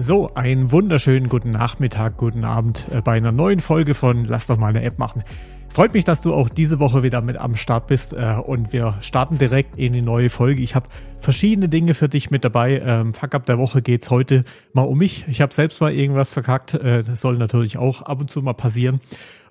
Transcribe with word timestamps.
So, 0.00 0.32
einen 0.32 0.70
wunderschönen 0.70 1.28
guten 1.28 1.50
Nachmittag, 1.50 2.18
guten 2.18 2.44
Abend 2.44 2.88
äh, 2.92 3.00
bei 3.00 3.16
einer 3.16 3.32
neuen 3.32 3.58
Folge 3.58 3.94
von 3.94 4.26
Lass 4.26 4.46
doch 4.46 4.56
mal 4.56 4.68
eine 4.68 4.82
App 4.82 4.96
machen. 5.00 5.24
Freut 5.70 5.92
mich, 5.92 6.04
dass 6.04 6.20
du 6.20 6.32
auch 6.32 6.48
diese 6.48 6.78
Woche 6.78 7.02
wieder 7.02 7.20
mit 7.20 7.36
am 7.36 7.56
Start 7.56 7.88
bist 7.88 8.12
äh, 8.12 8.36
und 8.40 8.72
wir 8.72 8.94
starten 9.00 9.38
direkt 9.38 9.76
in 9.76 9.94
die 9.94 10.00
neue 10.00 10.30
Folge. 10.30 10.62
Ich 10.62 10.76
habe 10.76 10.88
verschiedene 11.18 11.68
Dinge 11.68 11.94
für 11.94 12.08
dich 12.08 12.30
mit 12.30 12.44
dabei. 12.44 12.78
Ähm, 12.78 13.12
Fuck 13.12 13.34
up 13.34 13.46
der 13.46 13.58
Woche 13.58 13.82
geht's 13.82 14.08
heute 14.08 14.44
mal 14.72 14.82
um 14.82 14.98
mich. 14.98 15.26
Ich 15.26 15.40
habe 15.40 15.52
selbst 15.52 15.80
mal 15.80 15.92
irgendwas 15.92 16.32
verkackt. 16.32 16.74
Äh, 16.74 17.02
das 17.02 17.20
soll 17.20 17.36
natürlich 17.36 17.76
auch 17.76 18.02
ab 18.02 18.20
und 18.20 18.30
zu 18.30 18.40
mal 18.40 18.54
passieren. 18.54 19.00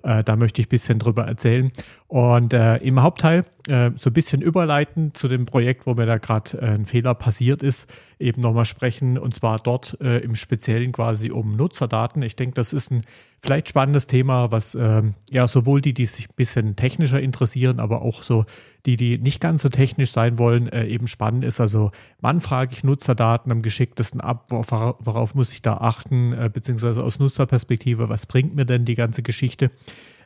Da 0.00 0.36
möchte 0.36 0.62
ich 0.62 0.68
ein 0.68 0.70
bisschen 0.70 1.00
drüber 1.00 1.24
erzählen. 1.26 1.72
Und 2.06 2.54
im 2.54 3.02
Hauptteil 3.02 3.44
äh, 3.68 3.92
so 3.96 4.10
ein 4.10 4.12
bisschen 4.12 4.42
überleiten 4.42 5.14
zu 5.14 5.28
dem 5.28 5.46
Projekt, 5.46 5.86
wo 5.86 5.94
mir 5.94 6.06
da 6.06 6.18
gerade 6.18 6.58
äh, 6.58 6.74
ein 6.74 6.86
Fehler 6.86 7.14
passiert 7.14 7.62
ist, 7.62 7.88
eben 8.18 8.40
nochmal 8.40 8.64
sprechen 8.64 9.18
und 9.18 9.34
zwar 9.34 9.58
dort 9.58 9.96
äh, 10.00 10.18
im 10.18 10.34
Speziellen 10.34 10.92
quasi 10.92 11.30
um 11.30 11.56
Nutzerdaten. 11.56 12.22
Ich 12.22 12.36
denke, 12.36 12.54
das 12.54 12.72
ist 12.72 12.90
ein 12.90 13.04
vielleicht 13.40 13.68
spannendes 13.68 14.06
Thema, 14.06 14.50
was 14.50 14.74
äh, 14.74 15.02
ja 15.30 15.46
sowohl 15.46 15.80
die, 15.80 15.94
die 15.94 16.06
sich 16.06 16.28
ein 16.28 16.34
bisschen 16.36 16.76
technischer 16.76 17.20
interessieren, 17.20 17.78
aber 17.78 18.02
auch 18.02 18.22
so 18.22 18.44
die, 18.86 18.96
die 18.96 19.18
nicht 19.18 19.40
ganz 19.40 19.62
so 19.62 19.68
technisch 19.68 20.10
sein 20.10 20.38
wollen, 20.38 20.68
äh, 20.68 20.86
eben 20.86 21.06
spannend 21.06 21.44
ist. 21.44 21.60
Also 21.60 21.90
wann 22.20 22.40
frage 22.40 22.72
ich 22.72 22.84
Nutzerdaten 22.84 23.52
am 23.52 23.62
geschicktesten 23.62 24.20
ab, 24.20 24.46
worauf, 24.50 24.96
worauf 25.00 25.34
muss 25.34 25.52
ich 25.52 25.62
da 25.62 25.76
achten, 25.76 26.34
beziehungsweise 26.52 27.02
aus 27.02 27.18
Nutzerperspektive, 27.18 28.08
was 28.08 28.26
bringt 28.26 28.54
mir 28.54 28.64
denn 28.64 28.84
die 28.84 28.94
ganze 28.94 29.22
Geschichte? 29.22 29.70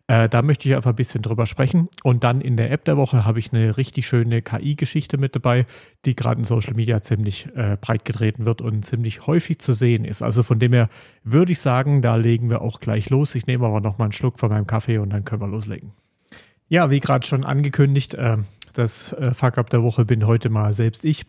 Äh, 0.09 0.29
da 0.29 0.42
möchte 0.42 0.69
ich 0.69 0.74
einfach 0.74 0.91
ein 0.91 0.97
bisschen 0.97 1.23
drüber 1.23 1.47
sprechen. 1.47 1.88
Und 2.02 2.24
dann 2.24 2.41
in 2.41 2.56
der 2.56 2.70
App 2.70 2.84
der 2.84 2.97
Woche 2.97 3.24
habe 3.24 3.38
ich 3.38 3.52
eine 3.52 3.77
richtig 3.77 4.06
schöne 4.06 4.42
KI-Geschichte 4.42 5.19
mit 5.19 5.34
dabei, 5.34 5.66
die 6.05 6.16
gerade 6.16 6.41
in 6.41 6.45
Social 6.45 6.75
Media 6.75 7.02
ziemlich 7.02 7.48
äh, 7.55 7.77
breit 7.80 8.05
getreten 8.05 8.45
wird 8.45 8.61
und 8.61 8.84
ziemlich 8.84 9.27
häufig 9.27 9.59
zu 9.61 9.73
sehen 9.73 10.05
ist. 10.05 10.23
Also 10.23 10.42
von 10.42 10.59
dem 10.59 10.73
her 10.73 10.88
würde 11.23 11.52
ich 11.52 11.61
sagen, 11.61 12.02
da 12.02 12.16
legen 12.16 12.51
wir 12.51 12.62
auch 12.62 12.80
gleich 12.80 13.11
los. 13.11 13.34
Ich 13.34 13.47
nehme 13.47 13.66
aber 13.66 13.80
noch 13.80 13.98
mal 13.98 14.06
einen 14.06 14.12
Schluck 14.12 14.39
von 14.39 14.50
meinem 14.50 14.67
Kaffee 14.67 14.98
und 14.98 15.11
dann 15.11 15.25
können 15.25 15.41
wir 15.41 15.48
loslegen. 15.48 15.92
Ja, 16.69 16.91
wie 16.91 17.00
gerade 17.00 17.27
schon 17.27 17.44
angekündigt, 17.44 18.14
äh, 18.14 18.39
das 18.72 19.12
äh, 19.12 19.34
Fuck-up 19.34 19.70
der 19.70 19.83
Woche 19.83 20.05
bin 20.05 20.27
heute 20.27 20.48
mal 20.48 20.72
selbst 20.72 21.05
ich. 21.05 21.27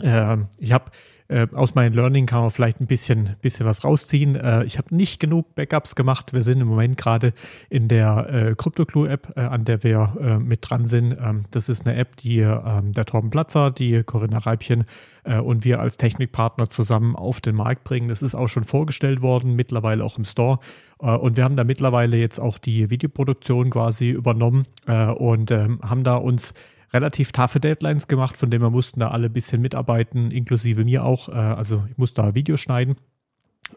Äh, 0.00 0.38
ich 0.58 0.72
habe 0.72 0.90
äh, 1.32 1.46
aus 1.54 1.74
meinem 1.74 1.94
Learning 1.94 2.26
kann 2.26 2.42
man 2.42 2.50
vielleicht 2.50 2.80
ein 2.80 2.86
bisschen, 2.86 3.36
bisschen 3.40 3.64
was 3.64 3.84
rausziehen. 3.84 4.36
Äh, 4.36 4.64
ich 4.64 4.76
habe 4.76 4.94
nicht 4.94 5.18
genug 5.18 5.54
Backups 5.54 5.94
gemacht. 5.94 6.34
Wir 6.34 6.42
sind 6.42 6.60
im 6.60 6.68
Moment 6.68 6.98
gerade 6.98 7.32
in 7.70 7.88
der 7.88 8.28
äh, 8.28 8.54
CryptoClue-App, 8.54 9.32
äh, 9.36 9.40
an 9.40 9.64
der 9.64 9.82
wir 9.82 10.16
äh, 10.20 10.38
mit 10.38 10.68
dran 10.68 10.86
sind. 10.86 11.16
Ähm, 11.18 11.44
das 11.50 11.70
ist 11.70 11.86
eine 11.86 11.96
App, 11.96 12.16
die 12.16 12.40
ähm, 12.40 12.92
der 12.92 13.06
Torben 13.06 13.30
Platzer, 13.30 13.70
die 13.70 14.02
Corinna 14.02 14.38
Reibchen 14.38 14.84
und 15.24 15.64
wir 15.64 15.78
als 15.78 15.98
Technikpartner 15.98 16.68
zusammen 16.68 17.14
auf 17.14 17.40
den 17.40 17.54
Markt 17.54 17.84
bringen. 17.84 18.08
Das 18.08 18.22
ist 18.22 18.34
auch 18.34 18.48
schon 18.48 18.64
vorgestellt 18.64 19.22
worden, 19.22 19.54
mittlerweile 19.54 20.02
auch 20.02 20.18
im 20.18 20.24
Store. 20.24 20.58
Und 20.98 21.36
wir 21.36 21.44
haben 21.44 21.54
da 21.54 21.62
mittlerweile 21.62 22.16
jetzt 22.16 22.40
auch 22.40 22.58
die 22.58 22.90
Videoproduktion 22.90 23.70
quasi 23.70 24.10
übernommen 24.10 24.66
und 24.84 25.52
ähm, 25.52 25.78
haben 25.80 26.02
da 26.02 26.16
uns 26.16 26.54
relativ 26.92 27.32
taffe 27.32 27.60
Deadlines 27.60 28.08
gemacht, 28.08 28.36
von 28.36 28.50
denen 28.50 28.62
wir 28.62 28.70
mussten 28.70 29.00
da 29.00 29.08
alle 29.08 29.26
ein 29.26 29.32
bisschen 29.32 29.62
mitarbeiten, 29.62 30.30
inklusive 30.30 30.84
mir 30.84 31.04
auch. 31.04 31.28
Äh, 31.28 31.32
also 31.32 31.84
ich 31.90 31.98
musste 31.98 32.22
da 32.22 32.34
Videos 32.34 32.60
schneiden. 32.60 32.96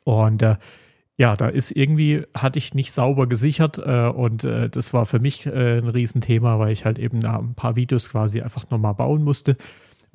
Und 0.03 0.41
äh, 0.41 0.55
ja, 1.17 1.35
da 1.35 1.47
ist 1.47 1.72
irgendwie, 1.72 2.23
hatte 2.35 2.59
ich 2.59 2.73
nicht 2.73 2.91
sauber 2.91 3.27
gesichert 3.27 3.77
äh, 3.77 4.07
und 4.07 4.44
äh, 4.44 4.69
das 4.69 4.94
war 4.94 5.05
für 5.05 5.19
mich 5.19 5.45
äh, 5.45 5.77
ein 5.77 5.88
Riesenthema, 5.88 6.59
weil 6.59 6.73
ich 6.73 6.83
halt 6.83 6.99
eben 6.99 7.22
da 7.22 7.38
ein 7.39 7.55
paar 7.55 7.77
Videos 7.77 8.09
quasi 8.09 8.41
einfach 8.41 8.69
nochmal 8.69 8.95
bauen 8.95 9.23
musste 9.23 9.55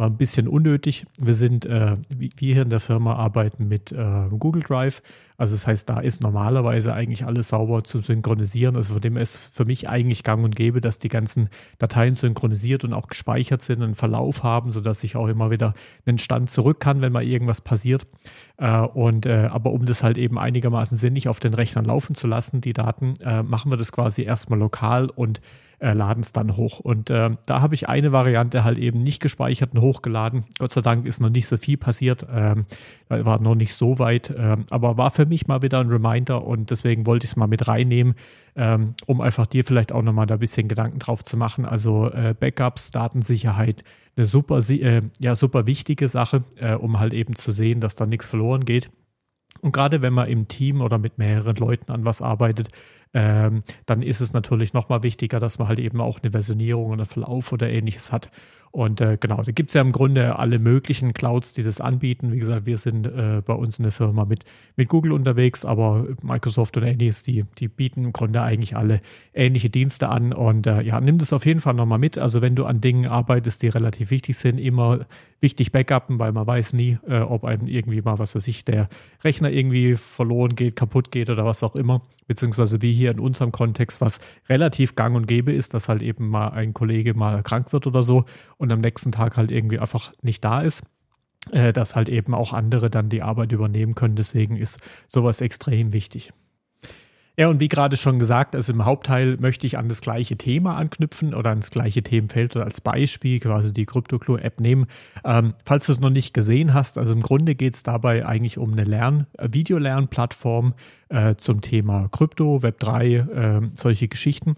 war 0.00 0.06
ein 0.06 0.16
bisschen 0.16 0.48
unnötig. 0.48 1.04
Wir 1.18 1.34
sind, 1.34 1.66
äh, 1.66 1.94
wir 2.08 2.30
hier 2.38 2.62
in 2.62 2.70
der 2.70 2.80
Firma 2.80 3.16
arbeiten 3.16 3.68
mit 3.68 3.92
äh, 3.92 4.28
Google 4.30 4.62
Drive. 4.62 5.02
Also 5.36 5.54
das 5.54 5.66
heißt, 5.66 5.90
da 5.90 6.00
ist 6.00 6.22
normalerweise 6.22 6.94
eigentlich 6.94 7.26
alles 7.26 7.48
sauber 7.48 7.84
zu 7.84 7.98
synchronisieren. 7.98 8.76
Also 8.76 8.94
von 8.94 9.02
dem 9.02 9.18
ist 9.18 9.36
für 9.36 9.66
mich 9.66 9.90
eigentlich 9.90 10.24
gang 10.24 10.42
und 10.42 10.56
gäbe, 10.56 10.80
dass 10.80 10.98
die 10.98 11.10
ganzen 11.10 11.50
Dateien 11.78 12.14
synchronisiert 12.14 12.82
und 12.82 12.94
auch 12.94 13.08
gespeichert 13.08 13.60
sind, 13.60 13.82
einen 13.82 13.94
Verlauf 13.94 14.42
haben, 14.42 14.70
sodass 14.70 15.04
ich 15.04 15.16
auch 15.16 15.28
immer 15.28 15.50
wieder 15.50 15.74
einen 16.06 16.16
Stand 16.16 16.48
zurück 16.48 16.80
kann, 16.80 17.02
wenn 17.02 17.12
mal 17.12 17.22
irgendwas 17.22 17.60
passiert. 17.60 18.06
Äh, 18.56 18.80
und 18.80 19.26
äh, 19.26 19.50
aber 19.52 19.70
um 19.70 19.84
das 19.84 20.02
halt 20.02 20.16
eben 20.16 20.38
einigermaßen 20.38 20.96
sinnig 20.96 21.28
auf 21.28 21.40
den 21.40 21.52
Rechnern 21.52 21.84
laufen 21.84 22.14
zu 22.14 22.26
lassen, 22.26 22.62
die 22.62 22.72
Daten, 22.72 23.16
äh, 23.22 23.42
machen 23.42 23.70
wir 23.70 23.76
das 23.76 23.92
quasi 23.92 24.22
erstmal 24.22 24.58
lokal 24.58 25.10
und 25.10 25.42
äh, 25.80 25.92
laden 25.92 26.20
es 26.20 26.32
dann 26.32 26.56
hoch. 26.56 26.78
Und 26.80 27.10
äh, 27.10 27.30
da 27.46 27.60
habe 27.60 27.74
ich 27.74 27.88
eine 27.88 28.12
Variante 28.12 28.64
halt 28.64 28.78
eben 28.78 29.02
nicht 29.02 29.20
gespeichert 29.20 29.74
und 29.74 29.80
hochgeladen. 29.80 30.44
Gott 30.58 30.72
sei 30.72 30.82
Dank 30.82 31.06
ist 31.06 31.20
noch 31.20 31.30
nicht 31.30 31.46
so 31.46 31.56
viel 31.56 31.76
passiert, 31.76 32.26
ähm, 32.30 32.66
war 33.08 33.40
noch 33.40 33.54
nicht 33.54 33.74
so 33.74 33.98
weit, 33.98 34.32
ähm, 34.36 34.66
aber 34.70 34.96
war 34.96 35.10
für 35.10 35.26
mich 35.26 35.46
mal 35.46 35.62
wieder 35.62 35.80
ein 35.80 35.88
Reminder 35.88 36.44
und 36.44 36.70
deswegen 36.70 37.06
wollte 37.06 37.24
ich 37.24 37.32
es 37.32 37.36
mal 37.36 37.46
mit 37.46 37.66
reinnehmen, 37.66 38.14
ähm, 38.56 38.94
um 39.06 39.20
einfach 39.20 39.46
dir 39.46 39.64
vielleicht 39.64 39.92
auch 39.92 40.02
nochmal 40.02 40.26
da 40.26 40.34
ein 40.34 40.40
bisschen 40.40 40.68
Gedanken 40.68 40.98
drauf 40.98 41.24
zu 41.24 41.36
machen. 41.36 41.64
Also 41.64 42.10
äh, 42.10 42.34
Backups, 42.38 42.90
Datensicherheit, 42.90 43.82
eine 44.16 44.26
super, 44.26 44.58
äh, 44.68 45.02
ja, 45.18 45.34
super 45.34 45.66
wichtige 45.66 46.08
Sache, 46.08 46.44
äh, 46.56 46.74
um 46.74 47.00
halt 47.00 47.14
eben 47.14 47.36
zu 47.36 47.50
sehen, 47.52 47.80
dass 47.80 47.96
da 47.96 48.06
nichts 48.06 48.28
verloren 48.28 48.64
geht. 48.64 48.90
Und 49.62 49.72
gerade 49.72 50.02
wenn 50.02 50.12
man 50.12 50.28
im 50.28 50.48
Team 50.48 50.80
oder 50.80 50.98
mit 50.98 51.18
mehreren 51.18 51.56
Leuten 51.56 51.92
an 51.92 52.04
was 52.04 52.22
arbeitet, 52.22 52.68
ähm, 53.12 53.62
dann 53.86 54.02
ist 54.02 54.20
es 54.20 54.32
natürlich 54.32 54.72
nochmal 54.72 55.02
wichtiger, 55.02 55.38
dass 55.38 55.58
man 55.58 55.68
halt 55.68 55.78
eben 55.78 56.00
auch 56.00 56.20
eine 56.20 56.32
Versionierung 56.32 56.90
oder 56.90 57.06
Verlauf 57.06 57.52
oder 57.52 57.68
ähnliches 57.68 58.12
hat. 58.12 58.30
Und 58.72 59.00
äh, 59.00 59.18
genau, 59.18 59.42
da 59.42 59.50
gibt 59.50 59.70
es 59.70 59.74
ja 59.74 59.80
im 59.80 59.90
Grunde 59.90 60.38
alle 60.38 60.60
möglichen 60.60 61.12
Clouds, 61.12 61.54
die 61.54 61.64
das 61.64 61.80
anbieten. 61.80 62.32
Wie 62.32 62.38
gesagt, 62.38 62.66
wir 62.66 62.78
sind 62.78 63.04
äh, 63.04 63.42
bei 63.44 63.54
uns 63.54 63.80
in 63.80 63.82
der 63.82 63.90
Firma 63.90 64.24
mit, 64.24 64.44
mit 64.76 64.88
Google 64.88 65.10
unterwegs, 65.10 65.64
aber 65.64 66.06
Microsoft 66.22 66.76
und 66.76 66.84
ähnliches, 66.84 67.24
die, 67.24 67.44
die 67.58 67.66
bieten 67.66 68.04
im 68.04 68.12
Grunde 68.12 68.42
eigentlich 68.42 68.76
alle 68.76 69.00
ähnliche 69.34 69.70
Dienste 69.70 70.08
an. 70.08 70.32
Und 70.32 70.68
äh, 70.68 70.82
ja, 70.82 71.00
nimm 71.00 71.18
das 71.18 71.32
auf 71.32 71.46
jeden 71.46 71.58
Fall 71.58 71.74
nochmal 71.74 71.98
mit. 71.98 72.16
Also 72.16 72.42
wenn 72.42 72.54
du 72.54 72.64
an 72.64 72.80
Dingen 72.80 73.06
arbeitest, 73.06 73.60
die 73.64 73.68
relativ 73.68 74.12
wichtig 74.12 74.38
sind, 74.38 74.58
immer 74.58 75.00
wichtig 75.40 75.72
backuppen, 75.72 76.20
weil 76.20 76.30
man 76.30 76.46
weiß 76.46 76.74
nie, 76.74 76.98
äh, 77.08 77.18
ob 77.18 77.44
einem 77.44 77.66
irgendwie 77.66 78.02
mal, 78.02 78.20
was 78.20 78.36
weiß 78.36 78.46
ich, 78.46 78.64
der 78.64 78.88
Rechner 79.24 79.50
irgendwie 79.50 79.96
verloren 79.96 80.54
geht, 80.54 80.76
kaputt 80.76 81.10
geht 81.10 81.28
oder 81.28 81.44
was 81.44 81.64
auch 81.64 81.74
immer. 81.74 82.02
Beziehungsweise 82.28 82.80
wie 82.80 82.92
hier 83.00 83.10
in 83.10 83.20
unserem 83.20 83.50
Kontext, 83.50 84.00
was 84.00 84.20
relativ 84.48 84.94
gang 84.94 85.16
und 85.16 85.26
gäbe 85.26 85.52
ist, 85.52 85.74
dass 85.74 85.88
halt 85.88 86.02
eben 86.02 86.28
mal 86.28 86.48
ein 86.50 86.74
Kollege 86.74 87.14
mal 87.14 87.42
krank 87.42 87.72
wird 87.72 87.86
oder 87.86 88.02
so 88.02 88.24
und 88.58 88.70
am 88.70 88.80
nächsten 88.80 89.10
Tag 89.10 89.36
halt 89.36 89.50
irgendwie 89.50 89.78
einfach 89.78 90.12
nicht 90.22 90.44
da 90.44 90.60
ist, 90.60 90.82
äh, 91.50 91.72
dass 91.72 91.96
halt 91.96 92.08
eben 92.08 92.34
auch 92.34 92.52
andere 92.52 92.90
dann 92.90 93.08
die 93.08 93.22
Arbeit 93.22 93.52
übernehmen 93.52 93.94
können. 93.94 94.16
Deswegen 94.16 94.56
ist 94.56 94.80
sowas 95.08 95.40
extrem 95.40 95.92
wichtig. 95.92 96.32
Ja, 97.40 97.48
und 97.48 97.58
wie 97.58 97.68
gerade 97.68 97.96
schon 97.96 98.18
gesagt, 98.18 98.54
also 98.54 98.70
im 98.70 98.84
Hauptteil 98.84 99.38
möchte 99.40 99.66
ich 99.66 99.78
an 99.78 99.88
das 99.88 100.02
gleiche 100.02 100.36
Thema 100.36 100.76
anknüpfen 100.76 101.32
oder 101.32 101.48
ans 101.48 101.70
gleiche 101.70 102.02
Themenfeld 102.02 102.54
oder 102.54 102.66
als 102.66 102.82
Beispiel 102.82 103.40
quasi 103.40 103.72
die 103.72 103.86
CryptoClue-App 103.86 104.60
nehmen. 104.60 104.88
Ähm, 105.24 105.54
falls 105.64 105.86
du 105.86 105.92
es 105.92 106.00
noch 106.00 106.10
nicht 106.10 106.34
gesehen 106.34 106.74
hast, 106.74 106.98
also 106.98 107.14
im 107.14 107.22
Grunde 107.22 107.54
geht 107.54 107.76
es 107.76 107.82
dabei 107.82 108.26
eigentlich 108.26 108.58
um 108.58 108.72
eine 108.72 108.84
Lern-, 108.84 109.26
äh, 109.38 109.48
Videolernplattform 109.50 110.74
äh, 111.08 111.34
zum 111.36 111.62
Thema 111.62 112.08
Krypto, 112.12 112.58
Web3, 112.58 113.30
äh, 113.30 113.70
solche 113.74 114.08
Geschichten. 114.08 114.56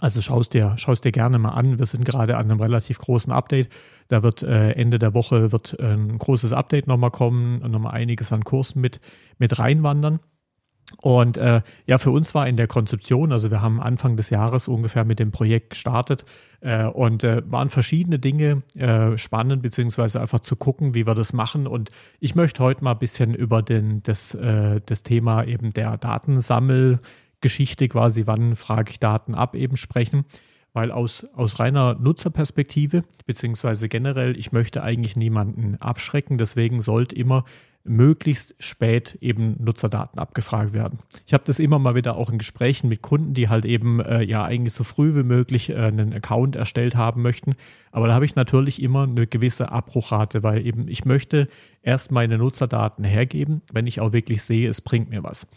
Also 0.00 0.22
schaust 0.22 0.54
dir, 0.54 0.78
schaust 0.78 1.04
dir 1.04 1.12
gerne 1.12 1.38
mal 1.38 1.50
an. 1.50 1.78
Wir 1.78 1.84
sind 1.84 2.06
gerade 2.06 2.38
an 2.38 2.50
einem 2.50 2.60
relativ 2.60 3.00
großen 3.00 3.34
Update. 3.34 3.68
Da 4.08 4.22
wird 4.22 4.42
äh, 4.42 4.70
Ende 4.70 4.98
der 4.98 5.12
Woche 5.12 5.52
wird 5.52 5.78
ein 5.78 6.16
großes 6.16 6.54
Update 6.54 6.86
nochmal 6.86 7.10
kommen 7.10 7.60
und 7.60 7.70
nochmal 7.70 7.92
einiges 7.92 8.32
an 8.32 8.44
Kursen 8.44 8.80
mit, 8.80 8.98
mit 9.36 9.58
reinwandern. 9.58 10.20
Und 11.02 11.36
äh, 11.36 11.60
ja, 11.86 11.98
für 11.98 12.10
uns 12.10 12.34
war 12.34 12.48
in 12.48 12.56
der 12.56 12.66
Konzeption, 12.66 13.30
also 13.30 13.50
wir 13.50 13.60
haben 13.60 13.80
Anfang 13.80 14.16
des 14.16 14.30
Jahres 14.30 14.68
ungefähr 14.68 15.04
mit 15.04 15.18
dem 15.18 15.30
Projekt 15.30 15.70
gestartet 15.70 16.24
äh, 16.60 16.84
und 16.84 17.24
äh, 17.24 17.42
waren 17.46 17.68
verschiedene 17.68 18.18
Dinge 18.18 18.62
äh, 18.74 19.16
spannend, 19.18 19.62
beziehungsweise 19.62 20.20
einfach 20.20 20.40
zu 20.40 20.56
gucken, 20.56 20.94
wie 20.94 21.06
wir 21.06 21.14
das 21.14 21.32
machen. 21.32 21.66
Und 21.66 21.90
ich 22.20 22.34
möchte 22.34 22.62
heute 22.62 22.82
mal 22.82 22.92
ein 22.92 22.98
bisschen 22.98 23.34
über 23.34 23.62
den, 23.62 24.02
das, 24.02 24.34
äh, 24.34 24.80
das 24.86 25.02
Thema 25.02 25.44
eben 25.44 25.72
der 25.72 25.98
Datensammel- 25.98 27.00
Geschichte 27.40 27.88
quasi, 27.88 28.26
wann 28.26 28.54
frage 28.56 28.90
ich 28.90 29.00
Daten 29.00 29.34
ab, 29.34 29.54
eben 29.54 29.76
sprechen. 29.76 30.24
Weil 30.78 30.92
aus, 30.92 31.26
aus 31.34 31.58
reiner 31.58 31.96
Nutzerperspektive, 31.98 33.02
beziehungsweise 33.26 33.88
generell, 33.88 34.38
ich 34.38 34.52
möchte 34.52 34.80
eigentlich 34.84 35.16
niemanden 35.16 35.74
abschrecken, 35.80 36.38
deswegen 36.38 36.82
sollte 36.82 37.16
immer 37.16 37.42
möglichst 37.82 38.54
spät 38.60 39.18
eben 39.20 39.56
Nutzerdaten 39.58 40.20
abgefragt 40.20 40.74
werden. 40.74 41.00
Ich 41.26 41.34
habe 41.34 41.42
das 41.44 41.58
immer 41.58 41.80
mal 41.80 41.96
wieder 41.96 42.16
auch 42.16 42.30
in 42.30 42.38
Gesprächen 42.38 42.88
mit 42.88 43.02
Kunden, 43.02 43.34
die 43.34 43.48
halt 43.48 43.64
eben 43.64 43.98
äh, 43.98 44.22
ja 44.22 44.44
eigentlich 44.44 44.72
so 44.72 44.84
früh 44.84 45.16
wie 45.16 45.24
möglich 45.24 45.70
äh, 45.70 45.74
einen 45.74 46.12
Account 46.12 46.54
erstellt 46.54 46.94
haben 46.94 47.22
möchten. 47.22 47.56
Aber 47.90 48.06
da 48.06 48.14
habe 48.14 48.24
ich 48.24 48.36
natürlich 48.36 48.80
immer 48.80 49.02
eine 49.02 49.26
gewisse 49.26 49.72
Abbruchrate, 49.72 50.44
weil 50.44 50.64
eben 50.64 50.86
ich 50.86 51.04
möchte 51.04 51.48
erst 51.82 52.12
meine 52.12 52.38
Nutzerdaten 52.38 53.02
hergeben, 53.02 53.62
wenn 53.72 53.88
ich 53.88 54.00
auch 54.00 54.12
wirklich 54.12 54.44
sehe, 54.44 54.68
es 54.68 54.80
bringt 54.80 55.10
mir 55.10 55.24
was. 55.24 55.48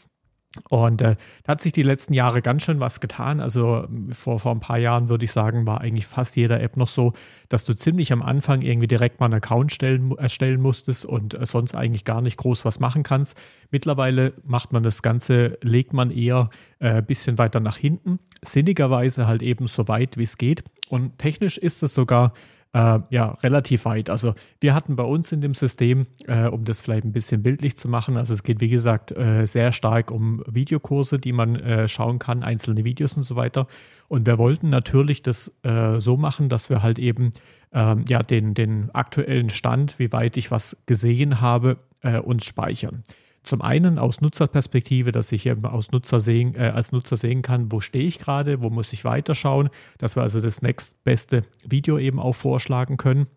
Und 0.69 1.01
äh, 1.01 1.15
da 1.43 1.51
hat 1.51 1.61
sich 1.61 1.71
die 1.71 1.83
letzten 1.83 2.13
Jahre 2.13 2.41
ganz 2.41 2.63
schön 2.63 2.81
was 2.81 2.99
getan. 2.99 3.39
Also 3.39 3.87
vor, 4.09 4.39
vor 4.39 4.51
ein 4.51 4.59
paar 4.59 4.77
Jahren 4.77 5.07
würde 5.07 5.23
ich 5.23 5.31
sagen, 5.31 5.65
war 5.65 5.79
eigentlich 5.79 6.07
fast 6.07 6.35
jeder 6.35 6.61
App 6.61 6.75
noch 6.75 6.89
so, 6.89 7.13
dass 7.47 7.63
du 7.63 7.73
ziemlich 7.73 8.11
am 8.11 8.21
Anfang 8.21 8.61
irgendwie 8.61 8.87
direkt 8.87 9.21
mal 9.21 9.27
einen 9.27 9.35
Account 9.35 9.71
stellen, 9.71 10.11
erstellen 10.17 10.61
musstest 10.61 11.05
und 11.05 11.39
äh, 11.39 11.45
sonst 11.45 11.73
eigentlich 11.73 12.03
gar 12.03 12.21
nicht 12.21 12.35
groß 12.37 12.65
was 12.65 12.81
machen 12.81 13.03
kannst. 13.03 13.37
Mittlerweile 13.69 14.33
macht 14.43 14.73
man 14.73 14.83
das 14.83 15.01
Ganze, 15.01 15.57
legt 15.61 15.93
man 15.93 16.11
eher 16.11 16.49
ein 16.79 16.97
äh, 16.97 17.01
bisschen 17.01 17.37
weiter 17.37 17.61
nach 17.61 17.77
hinten. 17.77 18.19
Sinnigerweise 18.41 19.27
halt 19.27 19.43
eben 19.43 19.67
so 19.67 19.87
weit, 19.87 20.17
wie 20.17 20.23
es 20.23 20.37
geht. 20.37 20.63
Und 20.89 21.17
technisch 21.17 21.57
ist 21.57 21.81
es 21.81 21.93
sogar 21.93 22.33
äh, 22.73 22.99
ja, 23.09 23.31
relativ 23.43 23.85
weit. 23.85 24.09
Also 24.09 24.33
wir 24.59 24.73
hatten 24.73 24.95
bei 24.95 25.03
uns 25.03 25.31
in 25.31 25.41
dem 25.41 25.53
System, 25.53 26.07
äh, 26.27 26.47
um 26.47 26.63
das 26.63 26.81
vielleicht 26.81 27.03
ein 27.03 27.11
bisschen 27.11 27.43
bildlich 27.43 27.77
zu 27.77 27.89
machen, 27.89 28.17
also 28.17 28.33
es 28.33 28.43
geht 28.43 28.61
wie 28.61 28.69
gesagt 28.69 29.11
äh, 29.11 29.45
sehr 29.45 29.71
stark 29.71 30.11
um 30.11 30.43
Videokurse, 30.47 31.19
die 31.19 31.33
man 31.33 31.55
äh, 31.55 31.87
schauen 31.87 32.19
kann, 32.19 32.43
einzelne 32.43 32.83
Videos 32.83 33.13
und 33.13 33.23
so 33.23 33.35
weiter. 33.35 33.67
Und 34.07 34.25
wir 34.25 34.37
wollten 34.37 34.69
natürlich 34.69 35.21
das 35.21 35.51
äh, 35.63 35.99
so 35.99 36.17
machen, 36.17 36.49
dass 36.49 36.69
wir 36.69 36.81
halt 36.81 36.99
eben 36.99 37.31
ähm, 37.73 38.05
ja, 38.07 38.21
den, 38.23 38.53
den 38.53 38.89
aktuellen 38.93 39.49
Stand, 39.49 39.99
wie 39.99 40.11
weit 40.11 40.37
ich 40.37 40.51
was 40.51 40.77
gesehen 40.85 41.41
habe, 41.41 41.77
äh, 42.01 42.19
uns 42.19 42.45
speichern. 42.45 43.03
Zum 43.43 43.61
einen 43.61 43.97
aus 43.97 44.21
Nutzerperspektive, 44.21 45.11
dass 45.11 45.31
ich 45.31 45.47
eben 45.47 45.65
aus 45.65 45.91
Nutzer 45.91 46.19
sehen, 46.19 46.53
äh, 46.55 46.71
als 46.75 46.91
Nutzer 46.91 47.15
sehen 47.15 47.41
kann, 47.41 47.71
wo 47.71 47.79
stehe 47.79 48.05
ich 48.05 48.19
gerade, 48.19 48.61
wo 48.61 48.69
muss 48.69 48.93
ich 48.93 49.03
weiterschauen, 49.03 49.69
dass 49.97 50.15
wir 50.15 50.21
also 50.21 50.39
das 50.39 50.61
nächstbeste 50.61 51.43
Video 51.67 51.97
eben 51.97 52.19
auch 52.19 52.35
vorschlagen 52.35 52.97
können, 52.97 53.27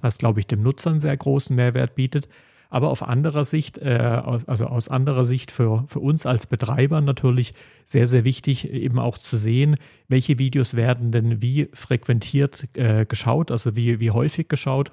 was, 0.00 0.16
glaube 0.18 0.40
ich, 0.40 0.46
dem 0.46 0.62
Nutzer 0.62 0.90
einen 0.90 1.00
sehr 1.00 1.16
großen 1.16 1.54
Mehrwert 1.54 1.94
bietet. 1.94 2.28
Aber 2.70 2.88
auf 2.88 3.02
anderer 3.02 3.44
Sicht, 3.44 3.78
äh, 3.78 3.98
also 4.46 4.66
aus 4.66 4.88
anderer 4.88 5.24
Sicht 5.24 5.52
für, 5.52 5.84
für 5.86 6.00
uns 6.00 6.24
als 6.24 6.46
Betreiber 6.46 7.02
natürlich 7.02 7.52
sehr, 7.84 8.06
sehr 8.06 8.24
wichtig, 8.24 8.70
eben 8.70 8.98
auch 8.98 9.18
zu 9.18 9.36
sehen, 9.36 9.76
welche 10.08 10.38
Videos 10.38 10.74
werden 10.74 11.12
denn 11.12 11.42
wie 11.42 11.68
frequentiert 11.74 12.66
äh, 12.76 13.04
geschaut, 13.04 13.50
also 13.50 13.76
wie, 13.76 14.00
wie 14.00 14.10
häufig 14.10 14.48
geschaut 14.48 14.92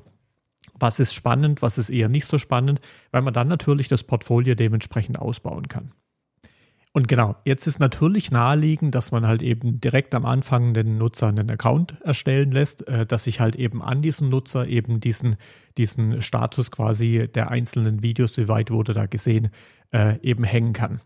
was 0.73 0.99
ist 0.99 1.13
spannend, 1.13 1.61
was 1.61 1.77
ist 1.77 1.89
eher 1.89 2.09
nicht 2.09 2.25
so 2.25 2.37
spannend, 2.37 2.79
weil 3.11 3.21
man 3.21 3.33
dann 3.33 3.47
natürlich 3.47 3.87
das 3.87 4.03
Portfolio 4.03 4.55
dementsprechend 4.55 5.19
ausbauen 5.19 5.67
kann. 5.67 5.91
Und 6.93 7.07
genau, 7.07 7.37
jetzt 7.45 7.67
ist 7.67 7.79
natürlich 7.79 8.31
naheliegend, 8.31 8.95
dass 8.95 9.11
man 9.11 9.25
halt 9.25 9.41
eben 9.41 9.79
direkt 9.79 10.13
am 10.13 10.25
Anfang 10.25 10.73
den 10.73 10.97
Nutzer 10.97 11.27
einen 11.27 11.49
Account 11.49 12.01
erstellen 12.01 12.51
lässt, 12.51 12.85
äh, 12.87 13.05
dass 13.05 13.27
ich 13.27 13.39
halt 13.39 13.55
eben 13.55 13.81
an 13.81 14.01
diesem 14.01 14.27
Nutzer 14.27 14.67
eben 14.67 14.99
diesen, 14.99 15.37
diesen 15.77 16.21
Status 16.21 16.69
quasi 16.69 17.29
der 17.33 17.49
einzelnen 17.49 18.03
Videos, 18.03 18.35
wie 18.35 18.49
weit 18.49 18.71
wurde 18.71 18.93
da 18.93 19.05
gesehen, 19.05 19.51
äh, 19.93 20.19
eben 20.21 20.43
hängen 20.43 20.73
kann. 20.73 20.99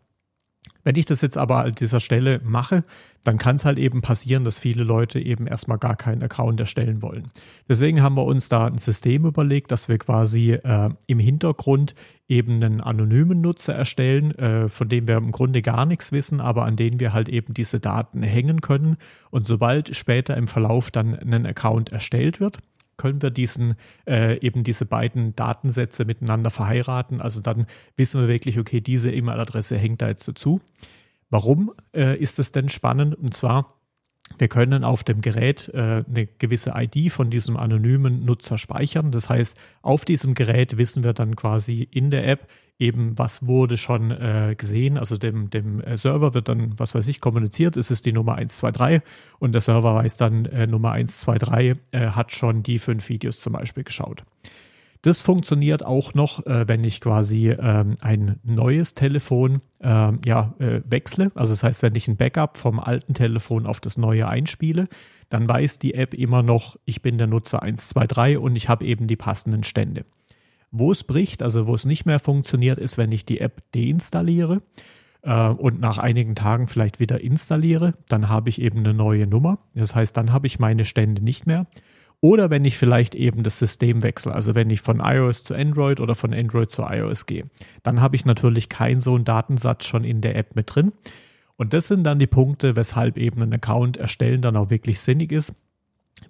Wenn 0.85 0.95
ich 0.95 1.05
das 1.05 1.21
jetzt 1.21 1.37
aber 1.37 1.65
an 1.65 1.71
dieser 1.73 1.99
Stelle 1.99 2.39
mache, 2.43 2.83
dann 3.23 3.39
kann 3.39 3.55
es 3.55 3.65
halt 3.65 3.79
eben 3.79 4.01
passieren, 4.01 4.43
dass 4.43 4.59
viele 4.59 4.83
Leute 4.83 5.19
eben 5.19 5.47
erstmal 5.47 5.79
gar 5.79 5.95
keinen 5.95 6.21
Account 6.21 6.59
erstellen 6.59 7.01
wollen. 7.01 7.31
Deswegen 7.67 8.03
haben 8.03 8.15
wir 8.15 8.23
uns 8.23 8.49
da 8.49 8.67
ein 8.67 8.77
System 8.77 9.25
überlegt, 9.25 9.71
dass 9.71 9.89
wir 9.89 9.97
quasi 9.97 10.51
äh, 10.51 10.91
im 11.07 11.17
Hintergrund 11.17 11.95
eben 12.27 12.63
einen 12.63 12.81
anonymen 12.81 13.41
Nutzer 13.41 13.73
erstellen, 13.73 14.37
äh, 14.37 14.69
von 14.69 14.87
dem 14.87 15.07
wir 15.07 15.17
im 15.17 15.31
Grunde 15.31 15.63
gar 15.63 15.87
nichts 15.87 16.11
wissen, 16.11 16.39
aber 16.39 16.65
an 16.65 16.75
denen 16.75 16.99
wir 16.99 17.13
halt 17.13 17.29
eben 17.29 17.55
diese 17.55 17.79
Daten 17.79 18.21
hängen 18.21 18.61
können. 18.61 18.97
Und 19.31 19.47
sobald 19.47 19.95
später 19.95 20.37
im 20.37 20.47
Verlauf 20.47 20.91
dann 20.91 21.15
ein 21.15 21.47
Account 21.47 21.91
erstellt 21.91 22.39
wird, 22.39 22.59
können 22.97 23.21
wir 23.21 23.29
diesen, 23.29 23.75
äh, 24.07 24.39
eben 24.39 24.63
diese 24.63 24.85
beiden 24.85 25.35
Datensätze 25.35 26.05
miteinander 26.05 26.49
verheiraten. 26.49 27.21
Also 27.21 27.41
dann 27.41 27.65
wissen 27.97 28.21
wir 28.21 28.27
wirklich, 28.27 28.59
okay, 28.59 28.81
diese 28.81 29.11
E-Mail-Adresse 29.11 29.77
hängt 29.77 30.01
da 30.01 30.07
jetzt 30.07 30.27
dazu. 30.27 30.61
Warum 31.29 31.73
äh, 31.93 32.17
ist 32.17 32.39
es 32.39 32.51
denn 32.51 32.69
spannend? 32.69 33.15
Und 33.15 33.33
zwar, 33.33 33.74
wir 34.37 34.47
können 34.47 34.83
auf 34.83 35.03
dem 35.03 35.21
Gerät 35.21 35.69
äh, 35.73 36.03
eine 36.07 36.27
gewisse 36.39 36.73
ID 36.75 37.11
von 37.11 37.29
diesem 37.29 37.57
anonymen 37.57 38.25
Nutzer 38.25 38.57
speichern. 38.57 39.11
Das 39.11 39.29
heißt, 39.29 39.57
auf 39.81 40.03
diesem 40.03 40.33
Gerät 40.33 40.77
wissen 40.77 41.03
wir 41.03 41.13
dann 41.13 41.35
quasi 41.35 41.87
in 41.91 42.11
der 42.11 42.27
App 42.27 42.47
eben, 42.77 43.17
was 43.17 43.45
wurde 43.45 43.77
schon 43.77 44.11
äh, 44.11 44.55
gesehen. 44.57 44.97
Also 44.97 45.17
dem, 45.17 45.49
dem 45.49 45.79
äh, 45.81 45.95
Server 45.95 46.33
wird 46.33 46.49
dann, 46.49 46.77
was 46.77 46.95
weiß 46.95 47.07
ich, 47.07 47.21
kommuniziert, 47.21 47.77
es 47.77 47.91
ist 47.91 48.05
die 48.05 48.11
Nummer 48.11 48.33
123 48.33 49.01
und 49.39 49.53
der 49.53 49.61
Server 49.61 49.95
weiß 49.95 50.17
dann, 50.17 50.45
äh, 50.45 50.67
Nummer 50.67 50.91
123 50.91 51.81
äh, 51.91 52.07
hat 52.07 52.31
schon 52.31 52.63
die 52.63 52.79
fünf 52.79 53.07
Videos 53.07 53.39
zum 53.39 53.53
Beispiel 53.53 53.83
geschaut. 53.83 54.23
Das 55.05 55.21
funktioniert 55.21 55.85
auch 55.85 56.15
noch, 56.15 56.43
äh, 56.47 56.67
wenn 56.67 56.83
ich 56.83 56.99
quasi 56.99 57.51
ähm, 57.51 57.93
ein 58.01 58.39
neues 58.41 58.95
Telefon 58.95 59.61
ähm, 59.79 60.19
ja, 60.25 60.55
äh, 60.57 60.81
wechsle. 60.83 61.31
Also 61.35 61.53
das 61.53 61.61
heißt, 61.61 61.83
wenn 61.83 61.93
ich 61.93 62.07
ein 62.07 62.17
Backup 62.17 62.57
vom 62.57 62.79
alten 62.79 63.13
Telefon 63.13 63.67
auf 63.67 63.79
das 63.79 63.97
neue 63.97 64.27
einspiele, 64.27 64.87
dann 65.29 65.47
weiß 65.47 65.77
die 65.77 65.93
App 65.93 66.15
immer 66.15 66.41
noch, 66.41 66.77
ich 66.85 67.03
bin 67.03 67.19
der 67.19 67.27
Nutzer 67.27 67.61
123 67.61 68.39
und 68.39 68.55
ich 68.55 68.67
habe 68.67 68.83
eben 68.83 69.05
die 69.05 69.15
passenden 69.15 69.63
Stände. 69.63 70.05
Wo 70.71 70.91
es 70.91 71.03
bricht, 71.03 71.43
also 71.43 71.67
wo 71.67 71.75
es 71.75 71.85
nicht 71.85 72.07
mehr 72.07 72.17
funktioniert, 72.17 72.79
ist, 72.79 72.97
wenn 72.97 73.11
ich 73.11 73.27
die 73.27 73.41
App 73.41 73.61
deinstalliere 73.75 74.63
äh, 75.21 75.49
und 75.49 75.79
nach 75.79 75.99
einigen 75.99 76.33
Tagen 76.33 76.65
vielleicht 76.65 76.99
wieder 76.99 77.21
installiere, 77.21 77.93
dann 78.09 78.27
habe 78.27 78.49
ich 78.49 78.59
eben 78.59 78.79
eine 78.79 78.95
neue 78.95 79.27
Nummer. 79.27 79.59
Das 79.75 79.93
heißt, 79.93 80.17
dann 80.17 80.33
habe 80.33 80.47
ich 80.47 80.57
meine 80.57 80.83
Stände 80.83 81.23
nicht 81.23 81.45
mehr. 81.45 81.67
Oder 82.25 82.49
wenn 82.49 82.65
ich 82.65 82.75
vielleicht 82.75 83.13
eben 83.13 83.43
das 83.43 83.59
System 83.59 84.01
wechsle, 84.01 84.33
also 84.33 84.55
wenn 84.55 84.71
ich 84.71 84.81
von 84.81 84.99
iOS 84.99 85.43
zu 85.43 85.53
Android 85.53 85.99
oder 85.99 86.15
von 86.15 86.33
Android 86.33 86.71
zu 86.71 86.81
iOS 86.81 87.27
gehe, 87.27 87.43
dann 87.83 88.01
habe 88.01 88.15
ich 88.15 88.25
natürlich 88.25 88.67
keinen 88.67 88.99
so 88.99 89.13
einen 89.13 89.25
Datensatz 89.25 89.85
schon 89.85 90.03
in 90.03 90.21
der 90.21 90.35
App 90.35 90.55
mit 90.55 90.73
drin. 90.73 90.91
Und 91.55 91.73
das 91.73 91.85
sind 91.85 92.03
dann 92.03 92.17
die 92.17 92.25
Punkte, 92.25 92.75
weshalb 92.75 93.19
eben 93.19 93.43
ein 93.43 93.53
Account 93.53 93.97
erstellen 93.97 94.41
dann 94.41 94.57
auch 94.57 94.71
wirklich 94.71 95.01
sinnig 95.01 95.31
ist. 95.31 95.53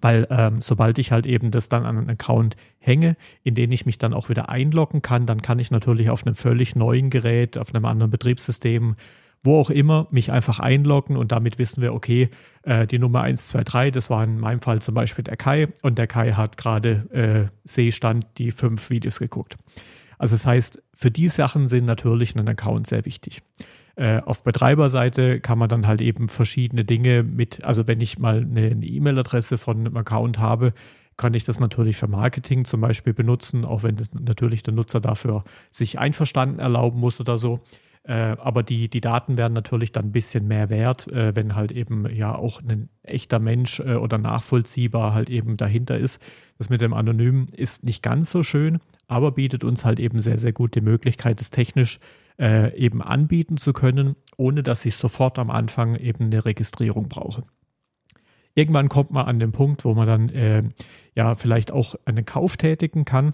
Weil 0.01 0.27
ähm, 0.31 0.61
sobald 0.61 0.99
ich 0.99 1.13
halt 1.13 1.25
eben 1.27 1.49
das 1.49 1.69
dann 1.69 1.85
an 1.85 1.97
einen 1.97 2.09
Account 2.09 2.57
hänge, 2.77 3.15
in 3.43 3.55
den 3.55 3.71
ich 3.71 3.85
mich 3.85 3.97
dann 3.97 4.13
auch 4.13 4.27
wieder 4.27 4.49
einloggen 4.49 5.01
kann, 5.01 5.25
dann 5.25 5.41
kann 5.41 5.59
ich 5.59 5.71
natürlich 5.71 6.09
auf 6.09 6.25
einem 6.25 6.35
völlig 6.35 6.75
neuen 6.75 7.09
Gerät, 7.09 7.57
auf 7.57 7.73
einem 7.73 7.85
anderen 7.85 8.11
Betriebssystem 8.11 8.97
wo 9.45 9.59
auch 9.59 9.69
immer, 9.69 10.07
mich 10.11 10.31
einfach 10.31 10.59
einloggen 10.59 11.17
und 11.17 11.31
damit 11.31 11.59
wissen 11.59 11.81
wir, 11.81 11.93
okay, 11.93 12.29
äh, 12.63 12.87
die 12.87 12.99
Nummer 12.99 13.21
123, 13.21 13.91
das 13.91 14.09
war 14.09 14.23
in 14.23 14.39
meinem 14.39 14.61
Fall 14.61 14.81
zum 14.81 14.95
Beispiel 14.95 15.23
der 15.23 15.37
Kai 15.37 15.67
und 15.81 15.97
der 15.97 16.07
Kai 16.07 16.33
hat 16.33 16.57
gerade 16.57 17.07
äh, 17.11 17.57
Sehstand 17.63 18.25
die 18.37 18.51
fünf 18.51 18.89
Videos 18.89 19.19
geguckt. 19.19 19.55
Also 20.17 20.33
das 20.35 20.45
heißt, 20.45 20.81
für 20.93 21.11
die 21.11 21.29
Sachen 21.29 21.67
sind 21.67 21.85
natürlich 21.85 22.35
ein 22.35 22.47
Account 22.47 22.87
sehr 22.87 23.05
wichtig. 23.05 23.41
Äh, 23.95 24.21
auf 24.21 24.43
Betreiberseite 24.43 25.39
kann 25.39 25.57
man 25.57 25.69
dann 25.69 25.87
halt 25.87 26.01
eben 26.01 26.27
verschiedene 26.27 26.83
Dinge 26.83 27.23
mit, 27.23 27.63
also 27.63 27.87
wenn 27.87 28.01
ich 28.01 28.19
mal 28.19 28.39
eine 28.39 28.71
E-Mail-Adresse 28.71 29.57
von 29.57 29.79
einem 29.79 29.97
Account 29.97 30.39
habe, 30.39 30.73
kann 31.17 31.33
ich 31.33 31.45
das 31.45 31.61
natürlich 31.61 31.95
für 31.95 32.07
Marketing 32.07 32.65
zum 32.65 32.81
Beispiel 32.81 33.13
benutzen, 33.13 33.63
auch 33.63 33.83
wenn 33.83 33.95
natürlich 34.11 34.63
der 34.63 34.73
Nutzer 34.73 34.99
dafür 34.99 35.45
sich 35.71 35.97
einverstanden 35.97 36.59
erlauben 36.59 36.99
muss 36.99 37.21
oder 37.21 37.37
so. 37.37 37.61
Äh, 38.07 38.35
aber 38.37 38.61
die, 38.61 38.87
die 38.87 39.01
Daten 39.01 39.37
werden 39.37 39.53
natürlich 39.53 39.91
dann 39.91 40.05
ein 40.05 40.11
bisschen 40.11 40.47
mehr 40.47 40.69
wert, 40.69 41.07
äh, 41.07 41.35
wenn 41.35 41.55
halt 41.55 41.71
eben 41.71 42.07
ja 42.13 42.35
auch 42.35 42.61
ein 42.61 42.89
echter 43.01 43.39
Mensch 43.39 43.79
äh, 43.79 43.95
oder 43.95 44.19
nachvollziehbar 44.19 45.13
halt 45.13 45.31
eben 45.31 45.57
dahinter 45.57 45.97
ist. 45.97 46.21
Das 46.59 46.69
mit 46.69 46.81
dem 46.81 46.93
Anonymen 46.93 47.47
ist 47.49 47.83
nicht 47.83 48.03
ganz 48.03 48.29
so 48.29 48.43
schön, 48.43 48.79
aber 49.07 49.31
bietet 49.31 49.63
uns 49.63 49.85
halt 49.85 49.99
eben 49.99 50.19
sehr, 50.19 50.37
sehr 50.37 50.53
gut 50.53 50.75
die 50.75 50.81
Möglichkeit, 50.81 51.41
es 51.41 51.49
technisch 51.49 51.99
äh, 52.39 52.77
eben 52.77 53.01
anbieten 53.01 53.57
zu 53.57 53.73
können, 53.73 54.15
ohne 54.37 54.61
dass 54.61 54.85
ich 54.85 54.95
sofort 54.95 55.39
am 55.39 55.49
Anfang 55.49 55.95
eben 55.95 56.25
eine 56.25 56.45
Registrierung 56.45 57.09
brauche. 57.09 57.43
Irgendwann 58.53 58.87
kommt 58.87 59.11
man 59.11 59.25
an 59.25 59.39
den 59.39 59.51
Punkt, 59.51 59.83
wo 59.83 59.95
man 59.95 60.07
dann 60.07 60.29
äh, 60.29 60.63
ja 61.15 61.33
vielleicht 61.33 61.71
auch 61.71 61.95
einen 62.05 62.25
Kauf 62.25 62.55
tätigen 62.55 63.03
kann 63.03 63.33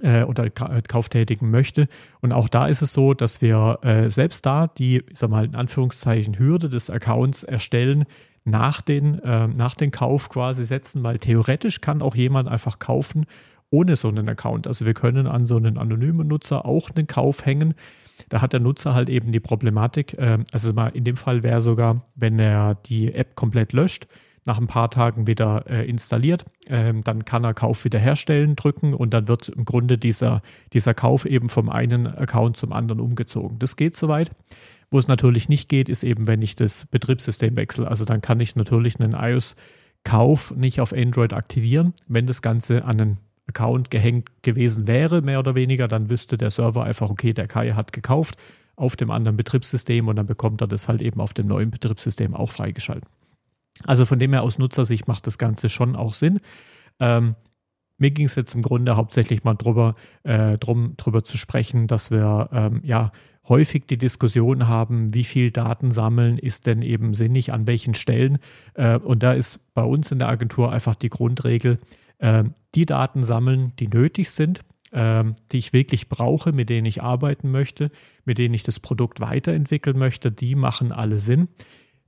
äh, 0.00 0.22
oder 0.22 0.44
äh, 0.46 0.82
Kauf 0.86 1.08
tätigen 1.08 1.50
möchte. 1.50 1.88
Und 2.20 2.32
auch 2.32 2.48
da 2.48 2.66
ist 2.66 2.82
es 2.82 2.92
so, 2.92 3.14
dass 3.14 3.42
wir 3.42 3.78
äh, 3.82 4.08
selbst 4.08 4.46
da 4.46 4.68
die, 4.68 5.02
ich 5.08 5.18
sag 5.18 5.30
mal, 5.30 5.44
in 5.44 5.54
Anführungszeichen 5.54 6.38
Hürde 6.38 6.68
des 6.68 6.90
Accounts 6.90 7.42
erstellen, 7.42 8.04
nach 8.44 8.80
den, 8.80 9.20
äh, 9.20 9.46
nach 9.48 9.74
den 9.74 9.90
Kauf 9.90 10.28
quasi 10.28 10.64
setzen, 10.64 11.04
weil 11.04 11.18
theoretisch 11.18 11.80
kann 11.80 12.02
auch 12.02 12.14
jemand 12.14 12.48
einfach 12.48 12.78
kaufen 12.78 13.26
ohne 13.70 13.96
so 13.96 14.08
einen 14.08 14.28
Account. 14.28 14.66
Also 14.66 14.84
wir 14.84 14.94
können 14.94 15.26
an 15.26 15.46
so 15.46 15.56
einen 15.56 15.78
anonymen 15.78 16.28
Nutzer 16.28 16.66
auch 16.66 16.90
einen 16.90 17.06
Kauf 17.06 17.46
hängen. 17.46 17.74
Da 18.28 18.42
hat 18.42 18.52
der 18.52 18.60
Nutzer 18.60 18.94
halt 18.94 19.08
eben 19.08 19.32
die 19.32 19.40
Problematik, 19.40 20.18
äh, 20.18 20.38
also 20.52 20.72
mal 20.72 20.88
in 20.88 21.04
dem 21.04 21.16
Fall 21.16 21.42
wäre 21.42 21.60
sogar, 21.60 22.04
wenn 22.14 22.38
er 22.38 22.74
die 22.74 23.14
App 23.14 23.34
komplett 23.34 23.72
löscht, 23.72 24.06
nach 24.44 24.58
ein 24.58 24.66
paar 24.66 24.90
Tagen 24.90 25.26
wieder 25.26 25.64
äh, 25.68 25.88
installiert. 25.88 26.44
Ähm, 26.68 27.02
dann 27.02 27.24
kann 27.24 27.44
er 27.44 27.54
Kauf 27.54 27.84
wiederherstellen 27.84 28.56
drücken 28.56 28.94
und 28.94 29.14
dann 29.14 29.28
wird 29.28 29.48
im 29.48 29.64
Grunde 29.64 29.98
dieser, 29.98 30.42
dieser 30.72 30.94
Kauf 30.94 31.24
eben 31.26 31.48
vom 31.48 31.68
einen 31.68 32.06
Account 32.06 32.56
zum 32.56 32.72
anderen 32.72 33.00
umgezogen. 33.00 33.58
Das 33.58 33.76
geht 33.76 33.96
soweit. 33.96 34.30
Wo 34.90 34.98
es 34.98 35.08
natürlich 35.08 35.48
nicht 35.48 35.68
geht, 35.68 35.88
ist 35.88 36.04
eben, 36.04 36.26
wenn 36.26 36.42
ich 36.42 36.54
das 36.54 36.86
Betriebssystem 36.86 37.56
wechsle. 37.56 37.88
Also 37.88 38.04
dann 38.04 38.20
kann 38.20 38.40
ich 38.40 38.56
natürlich 38.56 39.00
einen 39.00 39.14
iOS-Kauf 39.14 40.54
nicht 40.54 40.80
auf 40.80 40.92
Android 40.92 41.32
aktivieren. 41.32 41.94
Wenn 42.08 42.26
das 42.26 42.42
Ganze 42.42 42.84
an 42.84 43.00
einen 43.00 43.18
Account 43.46 43.90
gehängt 43.90 44.28
gewesen 44.42 44.86
wäre, 44.86 45.22
mehr 45.22 45.38
oder 45.38 45.54
weniger, 45.54 45.88
dann 45.88 46.10
wüsste 46.10 46.36
der 46.36 46.50
Server 46.50 46.84
einfach, 46.84 47.10
okay, 47.10 47.32
der 47.32 47.48
Kai 47.48 47.72
hat 47.72 47.92
gekauft 47.92 48.36
auf 48.76 48.96
dem 48.96 49.10
anderen 49.10 49.36
Betriebssystem 49.36 50.08
und 50.08 50.16
dann 50.16 50.26
bekommt 50.26 50.60
er 50.60 50.66
das 50.66 50.88
halt 50.88 51.02
eben 51.02 51.20
auf 51.20 51.32
dem 51.32 51.46
neuen 51.46 51.70
Betriebssystem 51.70 52.34
auch 52.34 52.50
freigeschaltet. 52.50 53.08
Also 53.84 54.04
von 54.04 54.18
dem 54.18 54.32
her 54.32 54.42
aus 54.42 54.58
Nutzersicht 54.58 55.08
macht 55.08 55.26
das 55.26 55.38
Ganze 55.38 55.68
schon 55.68 55.96
auch 55.96 56.14
Sinn. 56.14 56.40
Ähm, 57.00 57.34
mir 57.98 58.10
ging 58.10 58.26
es 58.26 58.34
jetzt 58.34 58.54
im 58.54 58.62
Grunde 58.62 58.96
hauptsächlich 58.96 59.44
mal 59.44 59.54
drüber, 59.54 59.94
äh, 60.24 60.58
drum, 60.58 60.94
drüber 60.96 61.24
zu 61.24 61.36
sprechen, 61.36 61.86
dass 61.86 62.10
wir 62.10 62.48
ähm, 62.52 62.80
ja 62.84 63.12
häufig 63.48 63.86
die 63.86 63.98
Diskussion 63.98 64.68
haben, 64.68 65.14
wie 65.14 65.24
viel 65.24 65.50
Daten 65.50 65.90
sammeln 65.90 66.38
ist 66.38 66.66
denn 66.66 66.82
eben 66.82 67.14
sinnig 67.14 67.52
an 67.52 67.66
welchen 67.66 67.94
Stellen. 67.94 68.38
Äh, 68.74 68.98
und 68.98 69.22
da 69.22 69.32
ist 69.32 69.60
bei 69.74 69.82
uns 69.82 70.10
in 70.12 70.18
der 70.18 70.28
Agentur 70.28 70.72
einfach 70.72 70.94
die 70.94 71.10
Grundregel, 71.10 71.78
äh, 72.18 72.44
die 72.74 72.86
Daten 72.86 73.22
sammeln, 73.22 73.72
die 73.78 73.88
nötig 73.88 74.30
sind, 74.30 74.60
äh, 74.92 75.24
die 75.50 75.58
ich 75.58 75.72
wirklich 75.72 76.08
brauche, 76.08 76.52
mit 76.52 76.70
denen 76.70 76.86
ich 76.86 77.02
arbeiten 77.02 77.50
möchte, 77.50 77.90
mit 78.24 78.38
denen 78.38 78.54
ich 78.54 78.62
das 78.62 78.80
Produkt 78.80 79.20
weiterentwickeln 79.20 79.98
möchte, 79.98 80.30
die 80.30 80.54
machen 80.54 80.92
alle 80.92 81.18
Sinn. 81.18 81.48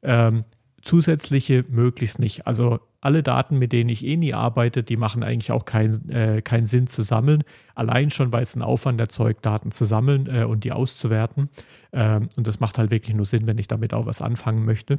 Ähm, 0.02 0.44
zusätzliche 0.84 1.64
möglichst 1.68 2.18
nicht. 2.18 2.46
Also 2.46 2.78
alle 3.00 3.22
Daten, 3.22 3.58
mit 3.58 3.72
denen 3.72 3.90
ich 3.90 4.04
eh 4.04 4.16
nie 4.16 4.34
arbeite, 4.34 4.82
die 4.82 4.96
machen 4.96 5.22
eigentlich 5.22 5.50
auch 5.50 5.64
keinen 5.64 6.10
äh, 6.10 6.42
keinen 6.42 6.66
Sinn 6.66 6.86
zu 6.86 7.02
sammeln. 7.02 7.42
Allein 7.74 8.10
schon, 8.10 8.32
weil 8.32 8.42
es 8.42 8.54
einen 8.54 8.62
Aufwand 8.62 9.00
erzeugt, 9.00 9.44
Daten 9.44 9.70
zu 9.72 9.84
sammeln 9.84 10.26
äh, 10.26 10.44
und 10.44 10.64
die 10.64 10.72
auszuwerten. 10.72 11.48
Ähm, 11.92 12.28
und 12.36 12.46
das 12.46 12.60
macht 12.60 12.78
halt 12.78 12.90
wirklich 12.90 13.16
nur 13.16 13.24
Sinn, 13.24 13.46
wenn 13.46 13.58
ich 13.58 13.68
damit 13.68 13.94
auch 13.94 14.06
was 14.06 14.22
anfangen 14.22 14.64
möchte. 14.64 14.98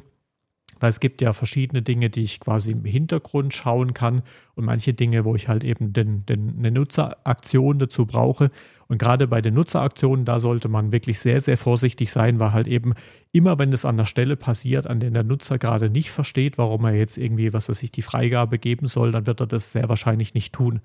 Weil 0.78 0.90
es 0.90 1.00
gibt 1.00 1.22
ja 1.22 1.32
verschiedene 1.32 1.82
Dinge, 1.82 2.10
die 2.10 2.22
ich 2.22 2.38
quasi 2.38 2.72
im 2.72 2.84
Hintergrund 2.84 3.54
schauen 3.54 3.94
kann 3.94 4.22
und 4.54 4.64
manche 4.64 4.94
Dinge, 4.94 5.24
wo 5.24 5.34
ich 5.34 5.48
halt 5.48 5.64
eben 5.64 5.92
den, 5.92 6.24
den, 6.26 6.54
eine 6.58 6.70
Nutzeraktion 6.70 7.78
dazu 7.78 8.06
brauche. 8.06 8.50
Und 8.88 8.98
gerade 8.98 9.26
bei 9.26 9.40
den 9.40 9.54
Nutzeraktionen, 9.54 10.24
da 10.24 10.38
sollte 10.38 10.68
man 10.68 10.92
wirklich 10.92 11.18
sehr, 11.18 11.40
sehr 11.40 11.56
vorsichtig 11.56 12.12
sein, 12.12 12.38
weil 12.38 12.52
halt 12.52 12.68
eben 12.68 12.94
immer, 13.32 13.58
wenn 13.58 13.72
es 13.72 13.84
an 13.84 13.96
der 13.96 14.04
Stelle 14.04 14.36
passiert, 14.36 14.86
an 14.86 15.00
der 15.00 15.10
der 15.10 15.24
Nutzer 15.24 15.58
gerade 15.58 15.90
nicht 15.90 16.10
versteht, 16.10 16.58
warum 16.58 16.84
er 16.84 16.94
jetzt 16.94 17.18
irgendwie, 17.18 17.52
was 17.52 17.68
weiß 17.68 17.82
ich, 17.82 17.90
die 17.90 18.02
Freigabe 18.02 18.58
geben 18.58 18.86
soll, 18.86 19.10
dann 19.12 19.26
wird 19.26 19.40
er 19.40 19.46
das 19.46 19.72
sehr 19.72 19.88
wahrscheinlich 19.88 20.34
nicht 20.34 20.52
tun. 20.52 20.80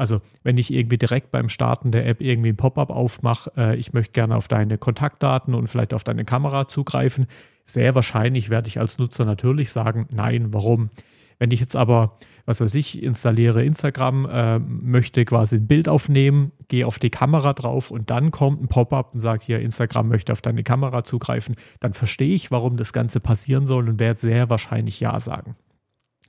Also 0.00 0.22
wenn 0.42 0.56
ich 0.56 0.72
irgendwie 0.72 0.96
direkt 0.96 1.30
beim 1.30 1.50
Starten 1.50 1.90
der 1.90 2.06
App 2.06 2.22
irgendwie 2.22 2.48
ein 2.48 2.56
Pop-up 2.56 2.88
aufmache, 2.88 3.52
äh, 3.54 3.76
ich 3.76 3.92
möchte 3.92 4.12
gerne 4.12 4.34
auf 4.34 4.48
deine 4.48 4.78
Kontaktdaten 4.78 5.54
und 5.54 5.66
vielleicht 5.66 5.92
auf 5.92 6.04
deine 6.04 6.24
Kamera 6.24 6.68
zugreifen, 6.68 7.26
sehr 7.66 7.94
wahrscheinlich 7.94 8.48
werde 8.48 8.68
ich 8.68 8.80
als 8.80 8.96
Nutzer 8.96 9.26
natürlich 9.26 9.70
sagen, 9.72 10.08
nein, 10.10 10.54
warum? 10.54 10.88
Wenn 11.38 11.50
ich 11.50 11.60
jetzt 11.60 11.76
aber, 11.76 12.14
was 12.46 12.62
weiß 12.62 12.76
ich, 12.76 13.02
installiere 13.02 13.62
Instagram, 13.62 14.24
äh, 14.24 14.58
möchte 14.58 15.22
quasi 15.26 15.56
ein 15.56 15.66
Bild 15.66 15.86
aufnehmen, 15.86 16.52
gehe 16.68 16.86
auf 16.86 16.98
die 16.98 17.10
Kamera 17.10 17.52
drauf 17.52 17.90
und 17.90 18.08
dann 18.08 18.30
kommt 18.30 18.62
ein 18.62 18.68
Pop-up 18.68 19.12
und 19.12 19.20
sagt 19.20 19.42
hier, 19.42 19.60
Instagram 19.60 20.08
möchte 20.08 20.32
auf 20.32 20.40
deine 20.40 20.62
Kamera 20.62 21.04
zugreifen, 21.04 21.56
dann 21.78 21.92
verstehe 21.92 22.34
ich, 22.34 22.50
warum 22.50 22.78
das 22.78 22.94
Ganze 22.94 23.20
passieren 23.20 23.66
soll 23.66 23.86
und 23.86 24.00
werde 24.00 24.18
sehr 24.18 24.48
wahrscheinlich 24.48 24.98
Ja 24.98 25.20
sagen. 25.20 25.56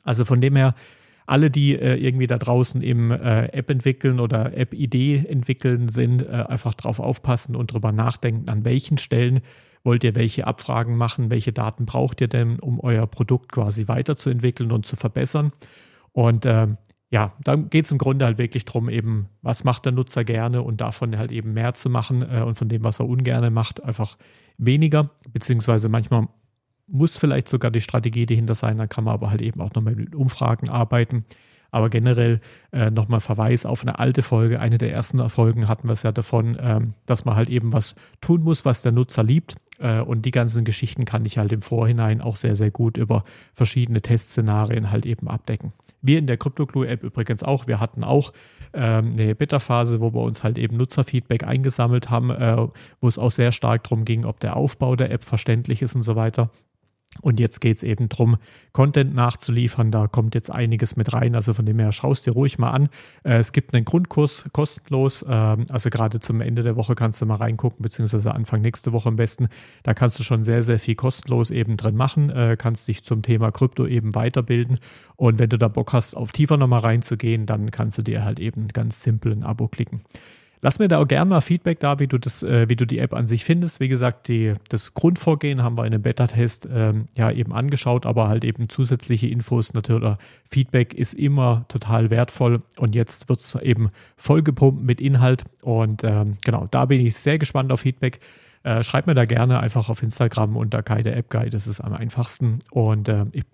Also 0.03 0.25
von 0.25 0.41
dem 0.41 0.57
her, 0.57 0.73
alle, 1.25 1.49
die 1.49 1.75
äh, 1.75 1.95
irgendwie 1.95 2.27
da 2.27 2.37
draußen 2.37 2.81
im 2.81 3.11
äh, 3.11 3.43
App 3.51 3.69
entwickeln 3.69 4.19
oder 4.19 4.57
App-Idee 4.57 5.25
entwickeln 5.27 5.87
sind, 5.87 6.23
äh, 6.23 6.45
einfach 6.47 6.73
drauf 6.73 6.99
aufpassen 6.99 7.55
und 7.55 7.73
drüber 7.73 7.91
nachdenken, 7.91 8.49
an 8.49 8.65
welchen 8.65 8.97
Stellen 8.97 9.41
wollt 9.83 10.03
ihr 10.03 10.15
welche 10.15 10.45
Abfragen 10.45 10.95
machen, 10.95 11.31
welche 11.31 11.53
Daten 11.53 11.85
braucht 11.85 12.21
ihr 12.21 12.27
denn, 12.27 12.59
um 12.59 12.79
euer 12.79 13.07
Produkt 13.07 13.51
quasi 13.51 13.87
weiterzuentwickeln 13.87 14.71
und 14.71 14.85
zu 14.85 14.95
verbessern. 14.95 15.51
Und 16.11 16.45
äh, 16.45 16.67
ja, 17.09 17.33
dann 17.43 17.69
geht 17.69 17.85
es 17.85 17.91
im 17.91 17.97
Grunde 17.97 18.25
halt 18.25 18.37
wirklich 18.37 18.65
darum, 18.65 18.89
eben, 18.89 19.27
was 19.41 19.63
macht 19.63 19.85
der 19.85 19.91
Nutzer 19.91 20.23
gerne 20.23 20.61
und 20.61 20.81
davon 20.81 21.17
halt 21.17 21.31
eben 21.31 21.53
mehr 21.53 21.73
zu 21.73 21.89
machen 21.89 22.21
äh, 22.21 22.41
und 22.41 22.55
von 22.55 22.69
dem, 22.69 22.83
was 22.83 22.99
er 22.99 23.07
ungerne 23.07 23.49
macht, 23.49 23.83
einfach 23.83 24.15
weniger, 24.57 25.09
beziehungsweise 25.33 25.89
manchmal 25.89 26.27
muss 26.87 27.17
vielleicht 27.17 27.47
sogar 27.47 27.71
die 27.71 27.81
Strategie 27.81 28.25
dahinter 28.25 28.55
sein, 28.55 28.77
dann 28.77 28.89
kann 28.89 29.03
man 29.03 29.13
aber 29.13 29.29
halt 29.29 29.41
eben 29.41 29.61
auch 29.61 29.73
nochmal 29.73 29.95
mit 29.95 30.15
Umfragen 30.15 30.69
arbeiten. 30.69 31.25
Aber 31.71 31.89
generell 31.89 32.41
äh, 32.73 32.91
nochmal 32.91 33.21
Verweis 33.21 33.65
auf 33.65 33.81
eine 33.81 33.97
alte 33.97 34.21
Folge. 34.23 34.59
Eine 34.59 34.77
der 34.77 34.91
ersten 34.91 35.27
Folgen 35.29 35.69
hatten 35.69 35.87
wir 35.87 35.93
es 35.93 36.03
ja 36.03 36.11
davon, 36.11 36.57
ähm, 36.59 36.93
dass 37.05 37.23
man 37.23 37.35
halt 37.35 37.49
eben 37.49 37.71
was 37.71 37.95
tun 38.19 38.43
muss, 38.43 38.65
was 38.65 38.81
der 38.81 38.91
Nutzer 38.91 39.23
liebt. 39.23 39.55
Äh, 39.79 40.01
und 40.01 40.25
die 40.25 40.31
ganzen 40.31 40.65
Geschichten 40.65 41.05
kann 41.05 41.25
ich 41.25 41.37
halt 41.37 41.53
im 41.53 41.61
Vorhinein 41.61 42.19
auch 42.19 42.35
sehr, 42.35 42.55
sehr 42.55 42.71
gut 42.71 42.97
über 42.97 43.23
verschiedene 43.53 44.01
Testszenarien 44.01 44.91
halt 44.91 45.05
eben 45.05 45.29
abdecken. 45.29 45.71
Wir 46.01 46.19
in 46.19 46.27
der 46.27 46.37
CryptoClue-App 46.37 47.03
übrigens 47.03 47.43
auch. 47.43 47.67
Wir 47.67 47.79
hatten 47.79 48.03
auch 48.03 48.33
ähm, 48.73 49.13
eine 49.17 49.35
Beta-Phase, 49.35 50.01
wo 50.01 50.13
wir 50.13 50.21
uns 50.21 50.43
halt 50.43 50.57
eben 50.57 50.77
Nutzerfeedback 50.77 51.43
eingesammelt 51.43 52.09
haben, 52.09 52.31
äh, 52.31 52.67
wo 52.99 53.07
es 53.07 53.17
auch 53.17 53.31
sehr 53.31 53.51
stark 53.51 53.83
darum 53.83 54.05
ging, 54.05 54.25
ob 54.25 54.39
der 54.39 54.55
Aufbau 54.55 54.95
der 54.95 55.11
App 55.11 55.23
verständlich 55.23 55.81
ist 55.81 55.95
und 55.95 56.03
so 56.03 56.15
weiter. 56.15 56.49
Und 57.19 57.39
jetzt 57.39 57.59
geht 57.59 57.77
es 57.77 57.83
eben 57.83 58.07
darum, 58.07 58.37
Content 58.71 59.13
nachzuliefern. 59.13 59.91
Da 59.91 60.07
kommt 60.07 60.33
jetzt 60.33 60.49
einiges 60.49 60.95
mit 60.95 61.11
rein. 61.11 61.35
Also 61.35 61.53
von 61.53 61.65
dem 61.65 61.77
her 61.77 61.91
schaust 61.91 62.25
dir 62.25 62.31
ruhig 62.31 62.57
mal 62.57 62.71
an. 62.71 62.87
Äh, 63.23 63.37
es 63.37 63.51
gibt 63.51 63.73
einen 63.73 63.83
Grundkurs 63.83 64.45
kostenlos. 64.53 65.25
Ähm, 65.27 65.65
also 65.69 65.89
gerade 65.89 66.21
zum 66.21 66.39
Ende 66.39 66.63
der 66.63 66.77
Woche 66.77 66.95
kannst 66.95 67.21
du 67.21 67.25
mal 67.25 67.35
reingucken, 67.35 67.83
beziehungsweise 67.83 68.33
Anfang 68.33 68.61
nächste 68.61 68.93
Woche 68.93 69.09
am 69.09 69.17
besten. 69.17 69.49
Da 69.83 69.93
kannst 69.93 70.19
du 70.19 70.23
schon 70.23 70.43
sehr, 70.43 70.63
sehr 70.63 70.79
viel 70.79 70.95
kostenlos 70.95 71.51
eben 71.51 71.75
drin 71.75 71.95
machen. 71.95 72.29
Äh, 72.29 72.55
kannst 72.57 72.87
dich 72.87 73.03
zum 73.03 73.21
Thema 73.21 73.51
Krypto 73.51 73.85
eben 73.85 74.15
weiterbilden. 74.15 74.79
Und 75.17 75.37
wenn 75.37 75.49
du 75.49 75.57
da 75.57 75.67
Bock 75.67 75.91
hast, 75.93 76.15
auf 76.15 76.31
tiefer 76.31 76.55
nochmal 76.55 76.79
reinzugehen, 76.79 77.45
dann 77.45 77.71
kannst 77.71 77.97
du 77.97 78.03
dir 78.03 78.23
halt 78.23 78.39
eben 78.39 78.69
ganz 78.69 79.01
simpel 79.01 79.33
ein 79.33 79.43
Abo 79.43 79.67
klicken. 79.67 80.01
Lass 80.63 80.77
mir 80.77 80.87
da 80.87 80.99
auch 80.99 81.07
gerne 81.07 81.29
mal 81.29 81.41
Feedback 81.41 81.79
da, 81.79 81.99
wie 81.99 82.07
du 82.07 82.19
das, 82.19 82.43
äh, 82.43 82.69
wie 82.69 82.75
du 82.75 82.85
die 82.85 82.99
App 82.99 83.13
an 83.13 83.25
sich 83.25 83.43
findest. 83.45 83.79
Wie 83.79 83.87
gesagt, 83.87 84.27
die, 84.27 84.53
das 84.69 84.93
Grundvorgehen 84.93 85.63
haben 85.63 85.77
wir 85.77 85.85
in 85.85 85.93
einem 85.93 86.03
Beta-Test 86.03 86.69
ähm, 86.71 87.07
ja 87.17 87.31
eben 87.31 87.51
angeschaut, 87.51 88.05
aber 88.05 88.27
halt 88.27 88.45
eben 88.45 88.69
zusätzliche 88.69 89.27
Infos 89.27 89.73
natürlich. 89.73 90.15
Feedback 90.49 90.93
ist 90.93 91.13
immer 91.13 91.65
total 91.67 92.11
wertvoll 92.11 92.61
und 92.77 92.93
jetzt 92.93 93.27
wird 93.27 93.39
es 93.39 93.55
eben 93.55 93.89
vollgepumpt 94.17 94.83
mit 94.83 95.01
Inhalt 95.01 95.45
und 95.63 96.03
ähm, 96.03 96.37
genau, 96.43 96.65
da 96.69 96.85
bin 96.85 97.03
ich 97.03 97.15
sehr 97.15 97.39
gespannt 97.39 97.71
auf 97.71 97.81
Feedback. 97.81 98.19
Äh, 98.63 98.83
schreib 98.83 99.07
mir 99.07 99.15
da 99.15 99.25
gerne 99.25 99.59
einfach 99.59 99.89
auf 99.89 100.03
Instagram 100.03 100.55
unter 100.55 100.83
Kai 100.83 101.01
der 101.01 101.17
App 101.17 101.31
Guy, 101.31 101.49
das 101.49 101.65
ist 101.65 101.81
am 101.81 101.93
einfachsten. 101.93 102.59
Und 102.69 103.09
äh, 103.09 103.25
ich 103.31 103.45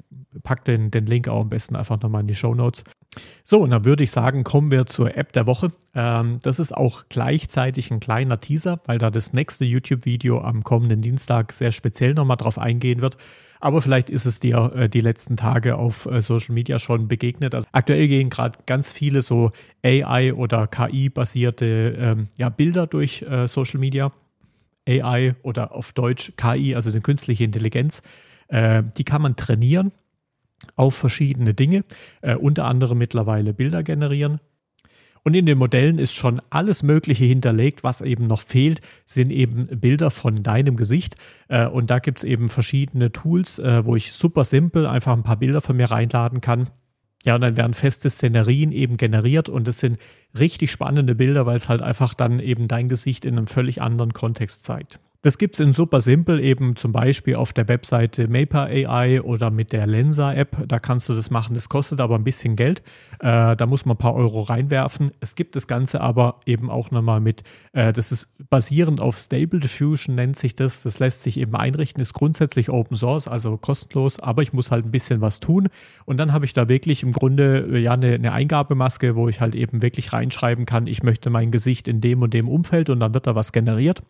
packe 0.43 0.63
den, 0.65 0.91
den 0.91 1.05
Link 1.05 1.29
auch 1.29 1.41
am 1.41 1.49
besten 1.49 1.77
einfach 1.77 2.01
nochmal 2.01 2.21
in 2.21 2.27
die 2.27 2.35
Show 2.35 2.53
Notes. 2.53 2.83
So, 3.43 3.62
und 3.62 3.69
dann 3.69 3.86
würde 3.86 4.03
ich 4.03 4.12
sagen, 4.12 4.43
kommen 4.43 4.71
wir 4.71 4.86
zur 4.86 5.15
App 5.15 5.33
der 5.33 5.47
Woche. 5.47 5.71
Ähm, 5.93 6.39
das 6.43 6.59
ist 6.59 6.75
auch 6.75 7.03
gleichzeitig 7.09 7.91
ein 7.91 8.00
kleiner 8.00 8.39
Teaser, 8.39 8.79
weil 8.86 8.97
da 8.97 9.09
das 9.09 9.33
nächste 9.33 9.65
YouTube-Video 9.65 10.41
am 10.41 10.63
kommenden 10.63 11.01
Dienstag 11.01 11.53
sehr 11.53 11.71
speziell 11.71 12.13
nochmal 12.13 12.38
drauf 12.38 12.57
eingehen 12.57 13.01
wird. 13.01 13.17
Aber 13.59 13.81
vielleicht 13.81 14.09
ist 14.09 14.25
es 14.25 14.39
dir 14.39 14.71
äh, 14.75 14.89
die 14.89 15.01
letzten 15.01 15.36
Tage 15.36 15.77
auf 15.77 16.05
äh, 16.05 16.21
Social 16.21 16.53
Media 16.53 16.79
schon 16.79 17.07
begegnet. 17.07 17.55
Also 17.55 17.67
aktuell 17.71 18.07
gehen 18.07 18.29
gerade 18.29 18.59
ganz 18.65 18.91
viele 18.91 19.21
so 19.21 19.51
AI- 19.83 20.33
oder 20.33 20.67
KI-basierte 20.67 21.95
ähm, 21.97 22.27
ja, 22.38 22.50
Bilder 22.50 22.88
durch 22.88 23.24
äh, 23.24 23.47
Social 23.47 23.79
Media. 23.79 24.12
AI 24.88 25.36
oder 25.43 25.74
auf 25.75 25.91
Deutsch 25.91 26.31
KI, 26.38 26.74
also 26.74 26.89
eine 26.89 27.01
künstliche 27.01 27.43
Intelligenz. 27.43 28.01
Äh, 28.47 28.83
die 28.97 29.03
kann 29.03 29.21
man 29.21 29.36
trainieren 29.36 29.91
auf 30.75 30.95
verschiedene 30.95 31.53
Dinge, 31.53 31.83
äh, 32.21 32.35
unter 32.35 32.65
anderem 32.65 32.97
mittlerweile 32.97 33.53
Bilder 33.53 33.83
generieren. 33.83 34.39
Und 35.23 35.33
in 35.33 35.45
den 35.45 35.57
Modellen 35.57 35.99
ist 35.99 36.13
schon 36.13 36.41
alles 36.49 36.83
Mögliche 36.83 37.25
hinterlegt. 37.25 37.83
Was 37.83 37.99
eben 37.99 38.27
noch 38.27 38.39
fehlt, 38.39 38.79
sind 39.05 39.29
eben 39.29 39.67
Bilder 39.67 40.09
von 40.09 40.41
deinem 40.41 40.77
Gesicht. 40.77 41.15
Äh, 41.49 41.67
und 41.67 41.89
da 41.89 41.99
gibt 41.99 42.19
es 42.19 42.23
eben 42.23 42.47
verschiedene 42.47 43.11
Tools, 43.11 43.59
äh, 43.59 43.83
wo 43.85 43.97
ich 43.97 44.13
super 44.13 44.45
simpel 44.45 44.85
einfach 44.85 45.11
ein 45.11 45.23
paar 45.23 45.35
Bilder 45.35 45.59
von 45.59 45.75
mir 45.75 45.91
reinladen 45.91 46.39
kann. 46.39 46.69
Ja, 47.25 47.35
und 47.35 47.41
dann 47.41 47.57
werden 47.57 47.73
feste 47.73 48.09
Szenerien 48.09 48.71
eben 48.71 48.95
generiert 48.95 49.49
und 49.49 49.67
es 49.67 49.79
sind 49.79 49.97
richtig 50.39 50.71
spannende 50.71 51.13
Bilder, 51.13 51.45
weil 51.45 51.57
es 51.57 51.67
halt 51.67 51.81
einfach 51.81 52.13
dann 52.13 52.39
eben 52.39 52.69
dein 52.69 52.87
Gesicht 52.87 53.25
in 53.25 53.37
einem 53.37 53.47
völlig 53.47 53.81
anderen 53.81 54.13
Kontext 54.13 54.63
zeigt. 54.63 55.01
Das 55.27 55.38
gibt 55.38 55.55
es 55.55 55.60
in 55.60 55.74
super 55.74 56.00
simpel, 56.00 56.39
eben 56.39 56.77
zum 56.77 56.93
Beispiel 56.93 57.36
auf 57.36 57.51
der 57.51 57.67
Webseite 57.67 58.29
Maper 58.29 58.67
AI 58.67 59.22
oder 59.22 59.51
mit 59.51 59.74
der 59.74 59.86
Lensa 59.86 60.31
App. 60.31 60.55
Da 60.69 60.79
kannst 60.79 61.10
du 61.10 61.13
das 61.15 61.31
machen. 61.31 61.53
Das 61.53 61.67
kostet 61.67 62.00
aber 62.00 62.15
ein 62.15 62.24
bisschen 62.24 62.55
Geld. 62.55 62.81
Äh, 63.19 63.57
da 63.57 63.65
muss 63.65 63.84
man 63.84 63.96
ein 63.96 63.98
paar 63.98 64.15
Euro 64.15 64.43
reinwerfen. 64.43 65.12
Es 65.19 65.36
gibt 65.36 65.57
das 65.57 65.67
Ganze 65.67 66.00
aber 66.00 66.39
eben 66.46 66.72
auch 66.72 66.91
nochmal 66.91 67.19
mit, 67.19 67.43
äh, 67.74 67.91
das 67.91 68.13
ist 68.13 68.31
basierend 68.50 69.01
auf 69.01 69.17
Stable 69.17 69.60
Diffusion, 69.60 70.15
nennt 70.15 70.38
sich 70.38 70.55
das. 70.55 70.84
Das 70.84 71.00
lässt 71.00 71.24
sich 71.24 71.38
eben 71.38 71.57
einrichten, 71.57 72.01
ist 72.01 72.13
grundsätzlich 72.13 72.69
Open 72.69 72.96
Source, 72.96 73.27
also 73.27 73.57
kostenlos, 73.57 74.22
aber 74.22 74.43
ich 74.43 74.53
muss 74.53 74.72
halt 74.72 74.86
ein 74.86 74.91
bisschen 74.91 75.22
was 75.22 75.41
tun. 75.41 75.67
Und 76.05 76.15
dann 76.22 76.31
habe 76.31 76.46
ich 76.46 76.53
da 76.53 76.69
wirklich 76.69 77.03
im 77.03 77.12
Grunde 77.12 77.67
äh, 77.69 77.79
ja 77.79 77.91
eine, 77.91 78.13
eine 78.13 78.31
Eingabemaske, 78.31 79.17
wo 79.17 79.27
ich 79.27 79.41
halt 79.41 79.55
eben 79.55 79.81
wirklich 79.81 80.13
reinschreiben 80.13 80.65
kann, 80.65 80.88
ich 80.88 81.03
möchte 81.03 81.29
mein 81.29 81.51
Gesicht 81.51 81.89
in 81.89 82.00
dem 82.00 82.22
und 82.22 82.34
dem 82.34 82.48
Umfeld 82.48 82.89
und 82.89 83.01
dann 83.01 83.13
wird 83.13 83.27
da 83.27 83.36
was 83.36 83.51
generiert. 83.51 84.03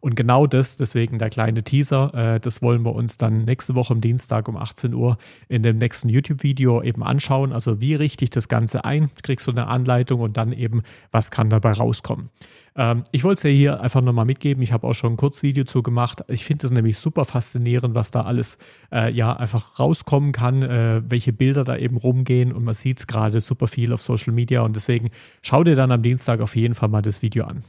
Und 0.00 0.16
genau 0.16 0.46
das, 0.46 0.76
deswegen 0.76 1.18
der 1.18 1.30
kleine 1.30 1.62
Teaser, 1.62 2.14
äh, 2.14 2.40
das 2.40 2.62
wollen 2.62 2.84
wir 2.84 2.94
uns 2.94 3.16
dann 3.16 3.44
nächste 3.44 3.74
Woche 3.74 3.94
am 3.94 4.00
Dienstag 4.00 4.48
um 4.48 4.56
18 4.56 4.94
Uhr 4.94 5.18
in 5.48 5.62
dem 5.62 5.78
nächsten 5.78 6.08
YouTube-Video 6.08 6.82
eben 6.82 7.02
anschauen. 7.02 7.52
Also 7.52 7.80
wie 7.80 7.94
richte 7.94 8.24
ich 8.24 8.30
das 8.30 8.48
Ganze 8.48 8.84
ein? 8.84 9.10
Kriegst 9.22 9.46
du 9.46 9.50
eine 9.50 9.66
Anleitung 9.66 10.20
und 10.20 10.36
dann 10.36 10.52
eben, 10.52 10.82
was 11.10 11.30
kann 11.30 11.50
dabei 11.50 11.72
rauskommen? 11.72 12.30
Ähm, 12.76 13.02
ich 13.10 13.24
wollte 13.24 13.38
es 13.38 13.42
ja 13.42 13.50
hier 13.50 13.80
einfach 13.80 14.00
nochmal 14.00 14.24
mitgeben. 14.24 14.62
Ich 14.62 14.72
habe 14.72 14.86
auch 14.86 14.94
schon 14.94 15.12
ein 15.14 15.16
Kurzvideo 15.16 15.64
zu 15.64 15.82
gemacht. 15.82 16.24
Ich 16.28 16.44
finde 16.44 16.66
es 16.66 16.72
nämlich 16.72 16.96
super 16.98 17.24
faszinierend, 17.24 17.94
was 17.94 18.10
da 18.10 18.22
alles 18.22 18.58
äh, 18.92 19.12
ja 19.12 19.34
einfach 19.34 19.78
rauskommen 19.78 20.32
kann, 20.32 20.62
äh, 20.62 21.02
welche 21.08 21.32
Bilder 21.32 21.64
da 21.64 21.76
eben 21.76 21.96
rumgehen 21.96 22.52
und 22.52 22.64
man 22.64 22.74
sieht 22.74 23.00
es 23.00 23.06
gerade 23.06 23.40
super 23.40 23.66
viel 23.66 23.92
auf 23.92 24.02
Social 24.02 24.32
Media 24.32 24.62
und 24.62 24.76
deswegen 24.76 25.10
schau 25.42 25.64
dir 25.64 25.74
dann 25.74 25.90
am 25.90 26.02
Dienstag 26.02 26.40
auf 26.40 26.56
jeden 26.56 26.74
Fall 26.74 26.88
mal 26.88 27.02
das 27.02 27.22
Video 27.22 27.44
an. 27.44 27.64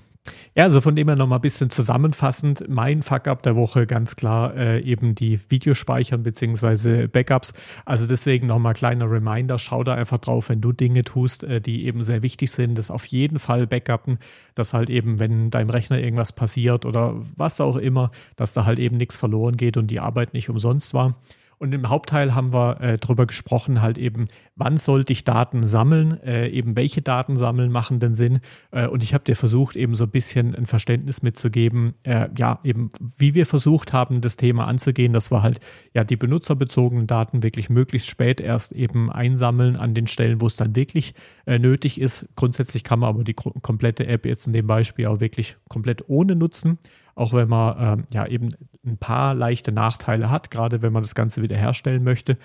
Ja, 0.55 0.63
also 0.63 0.81
von 0.81 0.95
dem 0.95 1.07
her 1.07 1.15
nochmal 1.15 1.39
ein 1.39 1.41
bisschen 1.43 1.69
zusammenfassend. 1.69 2.65
Mein 2.67 3.01
Fuck-up 3.03 3.43
der 3.43 3.55
Woche 3.55 3.87
ganz 3.87 4.15
klar 4.15 4.55
äh, 4.55 4.81
eben 4.81 5.15
die 5.15 5.39
Videospeichern 5.49 6.23
bzw. 6.23 7.07
Backups. 7.07 7.53
Also 7.85 8.07
deswegen 8.07 8.47
nochmal 8.47 8.73
kleiner 8.73 9.09
Reminder, 9.09 9.57
schau 9.59 9.83
da 9.83 9.95
einfach 9.95 10.17
drauf, 10.17 10.49
wenn 10.49 10.61
du 10.61 10.71
Dinge 10.71 11.03
tust, 11.03 11.43
äh, 11.43 11.61
die 11.61 11.85
eben 11.85 12.03
sehr 12.03 12.23
wichtig 12.23 12.51
sind, 12.51 12.77
das 12.77 12.91
auf 12.91 13.05
jeden 13.05 13.39
Fall 13.39 13.67
backuppen, 13.67 14.19
dass 14.55 14.73
halt 14.73 14.89
eben, 14.89 15.19
wenn 15.19 15.49
deinem 15.51 15.69
Rechner 15.69 15.99
irgendwas 15.99 16.33
passiert 16.33 16.85
oder 16.85 17.15
was 17.37 17.61
auch 17.61 17.77
immer, 17.77 18.11
dass 18.35 18.53
da 18.53 18.65
halt 18.65 18.79
eben 18.79 18.97
nichts 18.97 19.17
verloren 19.17 19.55
geht 19.55 19.77
und 19.77 19.87
die 19.87 19.99
Arbeit 19.99 20.33
nicht 20.33 20.49
umsonst 20.49 20.93
war. 20.93 21.15
Und 21.59 21.73
im 21.73 21.89
Hauptteil 21.89 22.33
haben 22.33 22.53
wir 22.53 22.79
äh, 22.79 22.97
darüber 22.97 23.27
gesprochen, 23.27 23.81
halt 23.81 23.97
eben, 23.97 24.27
wann 24.55 24.77
sollte 24.77 25.11
ich 25.11 25.25
Daten 25.25 25.67
sammeln, 25.67 26.17
äh, 26.23 26.47
eben 26.47 26.77
welche 26.77 27.01
Daten 27.01 27.35
sammeln 27.35 27.69
machen 27.69 27.99
denn 27.99 28.15
Sinn. 28.15 28.39
Äh, 28.71 28.87
und 28.87 29.03
ich 29.03 29.13
habe 29.13 29.25
dir 29.25 29.35
versucht, 29.35 29.75
eben 29.75 29.93
so 29.93 30.05
ein 30.05 30.09
bisschen 30.09 30.55
ein 30.55 30.67
Verständnis 30.67 31.21
mitzugeben, 31.21 31.95
äh, 32.03 32.29
ja, 32.37 32.59
eben 32.63 32.91
wie 33.17 33.35
wir 33.35 33.45
versucht 33.45 33.91
haben, 33.91 34.21
das 34.21 34.37
Thema 34.37 34.67
anzugehen. 34.67 35.11
Das 35.11 35.31
war 35.31 35.43
halt 35.43 35.59
ja 35.93 36.05
die 36.05 36.15
benutzerbezogenen 36.15 37.07
Daten 37.07 37.43
wirklich 37.43 37.69
möglichst 37.69 38.09
spät 38.09 38.39
erst 38.39 38.71
eben 38.71 39.11
einsammeln 39.11 39.75
an 39.75 39.93
den 39.93 40.07
Stellen, 40.07 40.39
wo 40.39 40.47
es 40.47 40.55
dann 40.55 40.77
wirklich 40.77 41.13
äh, 41.45 41.59
nötig 41.59 41.99
ist. 41.99 42.25
Grundsätzlich 42.37 42.85
kann 42.85 42.99
man 42.99 43.09
aber 43.09 43.25
die 43.25 43.33
komplette 43.33 44.07
App 44.07 44.25
jetzt 44.25 44.47
in 44.47 44.53
dem 44.53 44.67
Beispiel 44.67 45.07
auch 45.07 45.19
wirklich 45.19 45.57
komplett 45.67 46.07
ohne 46.07 46.37
nutzen 46.37 46.79
auch 47.19 47.33
wenn 47.33 47.49
man 47.49 47.99
äh, 47.99 48.03
ja 48.13 48.25
eben 48.25 48.49
ein 48.85 48.97
paar 48.97 49.35
leichte 49.35 49.71
Nachteile 49.71 50.29
hat, 50.29 50.51
gerade 50.51 50.81
wenn 50.81 50.93
man 50.93 51.03
das 51.03 51.15
Ganze 51.15 51.41
wieder 51.41 51.57
herstellen 51.57 52.03
möchte. 52.03 52.37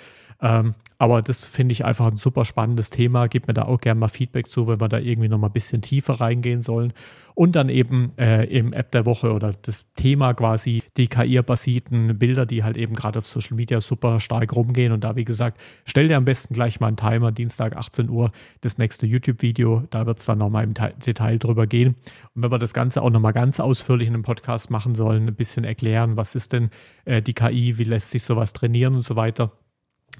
Ähm, 0.42 0.74
aber 0.98 1.22
das 1.22 1.44
finde 1.44 1.72
ich 1.72 1.84
einfach 1.84 2.06
ein 2.06 2.16
super 2.16 2.44
spannendes 2.44 2.90
Thema. 2.90 3.28
Gib 3.28 3.46
mir 3.46 3.54
da 3.54 3.62
auch 3.62 3.80
gerne 3.80 4.00
mal 4.00 4.08
Feedback 4.08 4.48
zu, 4.48 4.68
wenn 4.68 4.80
wir 4.80 4.88
da 4.88 4.98
irgendwie 4.98 5.28
noch 5.28 5.38
mal 5.38 5.48
ein 5.48 5.52
bisschen 5.52 5.82
tiefer 5.82 6.14
reingehen 6.14 6.60
sollen. 6.60 6.92
Und 7.36 7.56
dann 7.56 7.68
eben 7.68 8.12
äh, 8.16 8.44
im 8.44 8.72
App 8.72 8.92
der 8.92 9.06
Woche 9.06 9.32
oder 9.32 9.54
das 9.62 9.92
Thema 9.96 10.34
quasi 10.34 10.84
die 10.96 11.08
KI-basierten 11.08 12.16
Bilder, 12.16 12.46
die 12.46 12.62
halt 12.62 12.76
eben 12.76 12.94
gerade 12.94 13.18
auf 13.18 13.26
Social 13.26 13.56
Media 13.56 13.80
super 13.80 14.20
stark 14.20 14.54
rumgehen. 14.54 14.92
Und 14.92 15.02
da, 15.02 15.16
wie 15.16 15.24
gesagt, 15.24 15.60
stell 15.84 16.06
dir 16.06 16.16
am 16.16 16.24
besten 16.24 16.54
gleich 16.54 16.78
mal 16.78 16.86
einen 16.86 16.96
Timer, 16.96 17.32
Dienstag 17.32 17.76
18 17.76 18.08
Uhr, 18.08 18.30
das 18.60 18.78
nächste 18.78 19.06
YouTube-Video. 19.06 19.82
Da 19.90 20.06
wird 20.06 20.20
es 20.20 20.26
dann 20.26 20.38
nochmal 20.38 20.62
im 20.62 20.74
Detail 20.74 21.38
drüber 21.38 21.66
gehen. 21.66 21.96
Und 22.34 22.44
wenn 22.44 22.52
wir 22.52 22.58
das 22.60 22.72
Ganze 22.72 23.02
auch 23.02 23.10
nochmal 23.10 23.32
ganz 23.32 23.58
ausführlich 23.58 24.06
in 24.06 24.14
einem 24.14 24.22
Podcast 24.22 24.63
machen 24.70 24.94
sollen, 24.94 25.26
ein 25.26 25.34
bisschen 25.34 25.64
erklären, 25.64 26.16
was 26.16 26.34
ist 26.34 26.52
denn 26.52 26.70
äh, 27.04 27.22
die 27.22 27.34
KI, 27.34 27.78
wie 27.78 27.84
lässt 27.84 28.10
sich 28.10 28.22
sowas 28.22 28.52
trainieren 28.52 28.94
und 28.94 29.02
so 29.02 29.16
weiter 29.16 29.52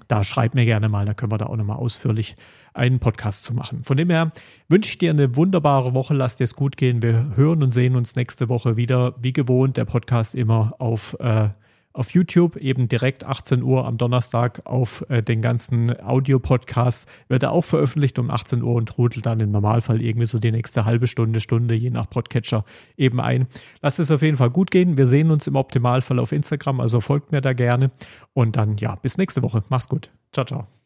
da 0.09 0.25
schreib 0.25 0.55
mir 0.55 0.65
gerne 0.65 0.89
mal, 0.89 1.05
da 1.05 1.15
können 1.15 1.33
wir 1.33 1.39
da 1.39 1.47
auch 1.47 1.57
nochmal 1.57 1.77
ausführlich 1.77 2.37
einen 2.73 2.99
Podcast 2.99 3.45
zu 3.45 3.55
machen. 3.55 3.85
Von 3.85 3.97
dem 3.97 4.11
her 4.11 4.33
wünsche 4.69 4.91
ich 4.91 4.99
dir 4.99 5.11
eine 5.11 5.37
wunderbare 5.37 5.95
Woche, 5.95 6.15
lass 6.15 6.37
dir 6.37 6.45
es 6.45 6.55
gut 6.55 6.77
gehen. 6.77 7.03
Wir 7.03 7.37
hören 7.37 7.63
und 7.63 7.71
sehen 7.71 7.97
uns 7.97 8.17
nächste 8.17 8.49
Woche 8.49 8.77
wieder, 8.77 9.15
wie 9.21 9.33
gewohnt, 9.33 9.77
der 9.77 9.85
Podcast 9.85 10.35
immer 10.35 10.75
auf 10.79 11.17
äh, 11.21 11.49
auf 11.95 12.11
YouTube, 12.11 12.57
eben 12.57 12.89
direkt 12.89 13.25
18 13.25 13.63
Uhr 13.63 13.87
am 13.87 13.97
Donnerstag 13.97 14.63
auf 14.65 15.07
äh, 15.09 15.23
den 15.23 15.41
ganzen 15.41 15.99
Audio-Podcasts, 16.03 17.07
wird 17.29 17.45
er 17.45 17.53
auch 17.53 17.65
veröffentlicht 17.65 18.19
um 18.19 18.31
18 18.31 18.63
Uhr 18.63 18.75
und 18.75 18.89
trudelt 18.91 19.25
dann 19.25 19.41
im 19.41 19.53
Normalfall 19.53 20.03
irgendwie 20.03 20.27
so 20.27 20.39
die 20.39 20.53
nächste 20.53 20.85
halbe 20.85 21.07
Stunde, 21.07 21.41
Stunde, 21.41 21.75
je 21.75 21.91
nach 21.91 22.11
Podcatcher 22.11 22.65
eben 22.97 23.21
ein. 23.21 23.47
Lasst 23.81 24.01
es 24.01 24.11
auf 24.11 24.23
jeden 24.23 24.37
Fall 24.37 24.51
gut 24.51 24.71
gehen. 24.71 24.99
Wir 24.99 25.07
sehen 25.07 25.31
uns 25.31 25.47
im 25.47 25.55
Optimalfall 25.55 26.19
auf 26.19 26.33
Instagram, 26.33 26.81
also 26.81 27.01
folgt 27.01 27.33
mir 27.33 27.41
da 27.41 27.53
gerne. 27.53 27.93
Und 28.33 28.57
dann, 28.57 28.77
ja, 28.77 28.97
bis 28.97 29.17
nächste 29.17 29.43
Woche. 29.43 29.63
Mach's 29.69 29.89
gut. 29.89 30.11
Ciao, 30.33 30.45
ciao. 30.45 30.84